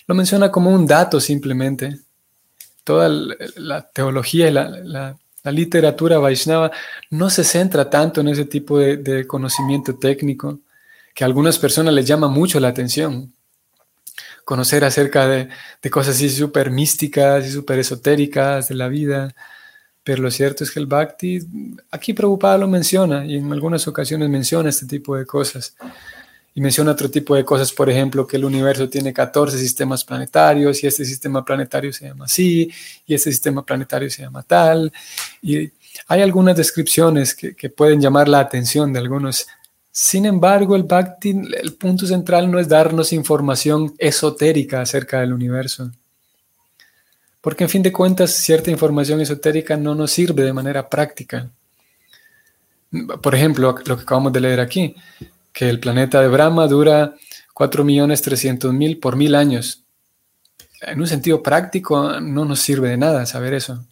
Lo 0.08 0.16
menciona 0.16 0.50
como 0.50 0.70
un 0.70 0.84
dato 0.84 1.20
simplemente. 1.20 2.00
Toda 2.82 3.08
la, 3.08 3.88
teología 3.92 4.48
y 4.48 4.50
la 4.50 5.16
literatura 5.44 6.18
Vaishnava 6.18 6.72
no 7.10 7.30
se 7.30 7.44
centra 7.44 7.88
tanto 7.88 8.20
en 8.20 8.26
ese 8.26 8.46
tipo 8.46 8.80
de, 8.80 9.28
conocimiento 9.28 9.94
técnico 9.94 10.58
que 11.14 11.22
a 11.22 11.28
algunas 11.28 11.60
personas 11.60 11.94
les 11.94 12.04
llama 12.04 12.26
mucho 12.26 12.58
la 12.58 12.66
atención. 12.66 13.32
Conocer 14.44 14.84
acerca 14.84 15.28
de, 15.28 15.48
cosas 15.92 16.16
así 16.16 16.30
súper 16.30 16.72
místicas 16.72 17.46
y 17.46 17.52
súper 17.52 17.78
esotéricas 17.78 18.66
de 18.66 18.74
la 18.74 18.88
vida. 18.88 19.36
Pero 20.04 20.22
lo 20.22 20.30
cierto 20.30 20.62
es 20.62 20.70
que 20.70 20.78
el 20.78 20.86
Bhakti, 20.86 21.40
aquí 21.90 22.12
Prabhupada 22.12 22.58
lo 22.58 22.68
menciona 22.68 23.24
y 23.24 23.36
en 23.36 23.50
algunas 23.52 23.88
ocasiones 23.88 24.28
menciona 24.28 24.68
este 24.68 24.86
tipo 24.86 25.16
de 25.16 25.24
cosas 25.24 25.74
y 26.54 26.60
menciona 26.60 26.92
otro 26.92 27.10
tipo 27.10 27.34
de 27.34 27.44
cosas, 27.44 27.72
por 27.72 27.90
ejemplo, 27.90 28.26
que 28.26 28.36
el 28.36 28.44
universo 28.44 28.88
tiene 28.88 29.12
14 29.12 29.58
sistemas 29.58 30.04
planetarios 30.04 30.84
y 30.84 30.86
este 30.86 31.04
sistema 31.04 31.44
planetario 31.44 31.92
se 31.92 32.06
llama 32.06 32.26
así 32.26 32.70
y 33.06 33.14
este 33.14 33.30
sistema 33.30 33.64
planetario 33.66 34.08
se 34.08 34.22
llama 34.22 34.44
tal. 34.44 34.92
Y 35.42 35.72
hay 36.06 36.22
algunas 36.22 36.56
descripciones 36.56 37.34
que, 37.34 37.70
pueden 37.70 38.00
llamar 38.00 38.28
la 38.28 38.38
atención 38.38 38.92
de 38.92 39.00
algunos. 39.00 39.48
Sin 39.90 40.26
embargo, 40.26 40.76
el 40.76 40.84
Bhakti, 40.84 41.30
el 41.30 41.74
punto 41.74 42.06
central 42.06 42.48
no 42.48 42.60
es 42.60 42.68
darnos 42.68 43.12
información 43.12 43.92
esotérica 43.98 44.80
acerca 44.80 45.20
del 45.20 45.32
universo. 45.32 45.90
Porque 47.44 47.64
en 47.64 47.68
fin 47.68 47.82
de 47.82 47.92
cuentas, 47.92 48.30
cierta 48.30 48.70
información 48.70 49.20
esotérica 49.20 49.76
no 49.76 49.94
nos 49.94 50.10
sirve 50.12 50.44
de 50.44 50.54
manera 50.54 50.88
práctica. 50.88 51.50
Por 53.20 53.34
ejemplo, 53.34 53.76
lo 53.84 53.96
que 53.96 54.02
acabamos 54.02 54.32
de 54.32 54.40
leer 54.40 54.60
aquí 54.60 54.96
que 55.52 55.68
el 55.68 55.78
planeta 55.78 56.22
de 56.22 56.28
Brahma 56.28 56.66
dura 56.66 57.16
4.300.000 57.54 58.98
por 58.98 59.16
mil 59.16 59.34
años. 59.34 59.84
En 60.80 60.98
un 60.98 61.06
sentido 61.06 61.42
práctico 61.42 62.18
no 62.18 62.46
nos 62.46 62.60
sirve 62.60 62.88
de 62.88 62.96
nada 62.96 63.26
saber 63.26 63.52
eso. 63.52 63.84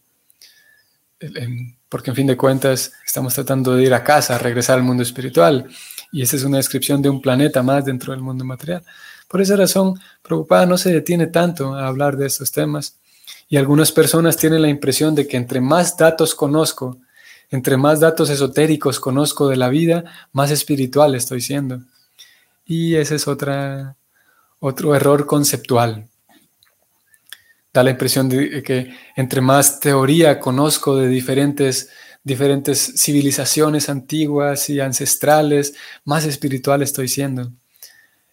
Porque 1.91 2.09
en 2.09 2.17
fin 2.17 2.27
de 2.27 2.39
cuentas 2.39 2.95
estamos 3.05 3.35
tratando 3.35 3.77
de 3.77 3.83
ir 3.83 3.93
a 3.93 4.03
casa, 4.03 4.39
regresar 4.39 4.79
al 4.79 4.85
mundo 4.85 5.03
espiritual. 5.03 5.69
Y 6.11 6.23
esta 6.23 6.37
es 6.37 6.45
una 6.45 6.57
descripción 6.57 7.03
de 7.03 7.11
un 7.11 7.21
planeta 7.21 7.63
más 7.63 7.85
dentro 7.85 8.13
del 8.15 8.23
mundo 8.23 8.47
material. 8.47 8.83
Por 9.29 9.43
esa 9.43 9.57
razón, 9.57 10.01
Preocupada 10.23 10.65
no 10.65 10.79
se 10.79 10.91
detiene 10.91 11.27
tanto 11.27 11.75
a 11.75 11.87
hablar 11.87 12.17
de 12.17 12.27
estos 12.27 12.51
temas. 12.51 12.97
Y 13.53 13.59
algunas 13.59 13.93
personas 13.93 14.39
tienen 14.39 14.63
la 14.63 14.71
impresión 14.71 15.15
de 15.15 15.29
que 15.29 15.37
entre 15.37 15.61
más 15.61 15.99
datos 15.99 16.35
conozco, 16.35 16.97
entre 17.51 17.77
más 17.77 18.01
datos 18.01 18.31
esotéricos 18.31 18.99
conozco 18.99 19.47
de 19.47 19.57
la 19.57 19.69
vida, 19.69 20.05
más 20.33 20.51
espiritual 20.51 21.15
estoy 21.15 21.43
siendo. 21.43 21.83
Y 22.65 22.95
ese 22.95 23.17
es 23.17 23.29
otra, 23.29 23.95
otro 24.59 24.95
error 24.95 25.27
conceptual. 25.27 26.09
Da 27.75 27.83
la 27.83 27.91
impresión 27.91 28.31
de 28.31 28.63
que 28.63 28.95
entre 29.17 29.43
más 29.43 29.81
teoría 29.81 30.41
conozco 30.41 30.97
de 30.97 31.09
diferentes, 31.09 31.91
diferentes 32.25 32.95
civilizaciones 32.97 33.91
antiguas 33.91 34.71
y 34.71 34.81
ancestrales, 34.81 35.75
más 36.07 36.25
espiritual 36.25 36.81
estoy 36.81 37.09
siendo. 37.09 37.53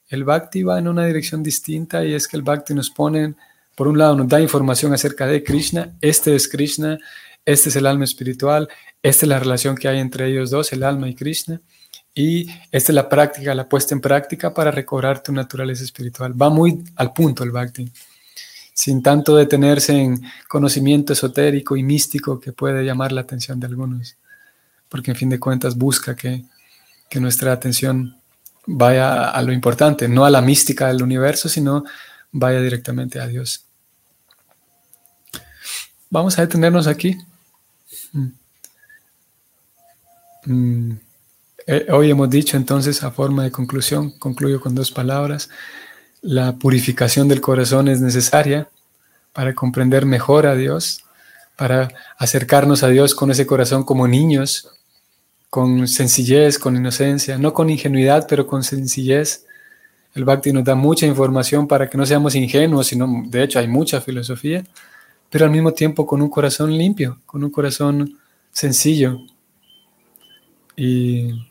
El 0.07 0.23
Bhakti 0.23 0.63
va 0.63 0.79
en 0.79 0.87
una 0.87 1.05
dirección 1.05 1.43
distinta 1.43 2.05
y 2.05 2.13
es 2.13 2.25
que 2.25 2.37
el 2.37 2.43
Bhakti 2.43 2.73
nos 2.73 2.89
pone, 2.89 3.35
por 3.79 3.87
un 3.87 3.97
lado, 3.97 4.13
nos 4.13 4.27
da 4.27 4.41
información 4.41 4.93
acerca 4.93 5.25
de 5.25 5.41
Krishna, 5.41 5.95
este 6.01 6.35
es 6.35 6.49
Krishna, 6.49 6.97
este 7.45 7.69
es 7.69 7.77
el 7.77 7.85
alma 7.85 8.03
espiritual, 8.03 8.67
esta 9.01 9.25
es 9.25 9.29
la 9.29 9.39
relación 9.39 9.77
que 9.77 9.87
hay 9.87 9.99
entre 9.99 10.27
ellos 10.27 10.49
dos, 10.49 10.73
el 10.73 10.83
alma 10.83 11.07
y 11.07 11.15
Krishna. 11.15 11.61
Y 12.13 12.49
esta 12.73 12.91
es 12.91 12.93
la 12.93 13.07
práctica, 13.07 13.55
la 13.55 13.69
puesta 13.69 13.95
en 13.95 14.01
práctica 14.01 14.53
para 14.53 14.69
recobrar 14.69 15.23
tu 15.23 15.31
naturaleza 15.31 15.85
espiritual. 15.85 16.33
Va 16.33 16.49
muy 16.49 16.83
al 16.97 17.13
punto 17.13 17.45
el 17.45 17.51
bhakti, 17.51 17.89
sin 18.73 19.01
tanto 19.01 19.37
detenerse 19.37 19.93
en 19.93 20.23
conocimiento 20.49 21.13
esotérico 21.13 21.77
y 21.77 21.83
místico 21.83 22.37
que 22.37 22.51
puede 22.51 22.83
llamar 22.83 23.13
la 23.13 23.21
atención 23.21 23.61
de 23.61 23.67
algunos. 23.67 24.17
Porque 24.89 25.11
en 25.11 25.15
fin 25.15 25.29
de 25.29 25.39
cuentas 25.39 25.77
busca 25.77 26.17
que, 26.17 26.43
que 27.09 27.21
nuestra 27.21 27.53
atención 27.53 28.17
vaya 28.65 29.29
a 29.29 29.41
lo 29.41 29.53
importante, 29.53 30.09
no 30.09 30.25
a 30.25 30.29
la 30.29 30.41
mística 30.41 30.87
del 30.87 31.01
universo, 31.01 31.47
sino 31.47 31.85
vaya 32.33 32.59
directamente 32.59 33.21
a 33.21 33.27
Dios. 33.27 33.68
Vamos 36.09 36.39
a 36.39 36.41
detenernos 36.41 36.87
aquí. 36.87 37.17
Mm. 38.13 38.27
Mm, 40.45 40.99
eh, 41.67 41.85
hoy 41.91 42.09
hemos 42.09 42.29
dicho 42.29 42.57
entonces 42.57 43.03
a 43.03 43.11
forma 43.11 43.43
de 43.43 43.51
conclusión, 43.51 44.17
concluyo 44.17 44.59
con 44.59 44.73
dos 44.73 44.91
palabras, 44.91 45.49
la 46.21 46.53
purificación 46.53 47.27
del 47.27 47.41
corazón 47.41 47.87
es 47.87 48.01
necesaria 48.01 48.69
para 49.33 49.53
comprender 49.53 50.05
mejor 50.05 50.47
a 50.47 50.55
Dios, 50.55 51.03
para 51.55 51.89
acercarnos 52.17 52.81
a 52.83 52.87
Dios 52.87 53.13
con 53.13 53.29
ese 53.29 53.45
corazón 53.45 53.83
como 53.83 54.07
niños, 54.07 54.69
con 55.51 55.87
sencillez, 55.87 56.57
con 56.57 56.75
inocencia, 56.75 57.37
no 57.37 57.53
con 57.53 57.69
ingenuidad, 57.69 58.25
pero 58.27 58.47
con 58.47 58.63
sencillez. 58.63 59.45
El 60.15 60.25
Bhakti 60.25 60.51
nos 60.51 60.63
da 60.63 60.73
mucha 60.73 61.05
información 61.05 61.67
para 61.67 61.87
que 61.87 61.97
no 61.97 62.05
seamos 62.05 62.33
ingenuos, 62.33 62.87
sino 62.87 63.23
de 63.27 63.43
hecho 63.43 63.59
hay 63.59 63.67
mucha 63.67 64.01
filosofía, 64.01 64.63
pero 65.29 65.45
al 65.45 65.51
mismo 65.51 65.73
tiempo 65.73 66.05
con 66.05 66.21
un 66.21 66.29
corazón 66.29 66.77
limpio, 66.77 67.19
con 67.25 67.43
un 67.43 67.51
corazón 67.51 68.17
sencillo. 68.51 69.19
Y 70.75 71.47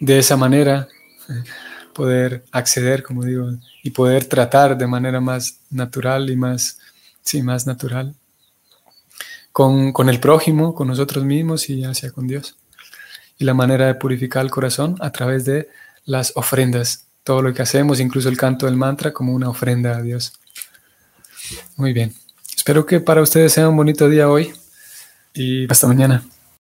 de 0.00 0.18
esa 0.18 0.36
manera 0.36 0.88
poder 1.94 2.44
acceder, 2.52 3.02
como 3.02 3.24
digo, 3.24 3.50
y 3.82 3.90
poder 3.90 4.26
tratar 4.26 4.76
de 4.76 4.86
manera 4.86 5.20
más 5.20 5.60
natural 5.70 6.30
y 6.30 6.36
más, 6.36 6.78
sí, 7.22 7.42
más 7.42 7.66
natural 7.66 8.14
con, 9.52 9.92
con 9.92 10.08
el 10.08 10.18
prójimo, 10.18 10.74
con 10.74 10.88
nosotros 10.88 11.24
mismos 11.24 11.68
y 11.70 11.84
hacia 11.84 12.10
con 12.10 12.26
Dios. 12.26 12.56
Y 13.38 13.44
la 13.44 13.54
manera 13.54 13.86
de 13.86 13.94
purificar 13.94 14.44
el 14.44 14.50
corazón 14.50 14.96
a 15.00 15.12
través 15.12 15.44
de 15.44 15.68
las 16.04 16.32
ofrendas, 16.36 17.06
todo 17.22 17.42
lo 17.42 17.54
que 17.54 17.62
hacemos, 17.62 18.00
incluso 18.00 18.28
el 18.28 18.36
canto 18.36 18.66
del 18.66 18.76
mantra 18.76 19.12
como 19.12 19.34
una 19.34 19.48
ofrenda 19.48 19.96
a 19.96 20.02
Dios. 20.02 20.32
Muy 21.76 21.92
bien. 21.92 22.21
Espero 22.62 22.86
que 22.86 23.00
para 23.00 23.22
ustedes 23.22 23.52
sea 23.52 23.68
un 23.68 23.76
bonito 23.76 24.08
día 24.08 24.28
hoy 24.30 24.52
y 25.34 25.68
hasta 25.68 25.88
mañana. 25.88 26.22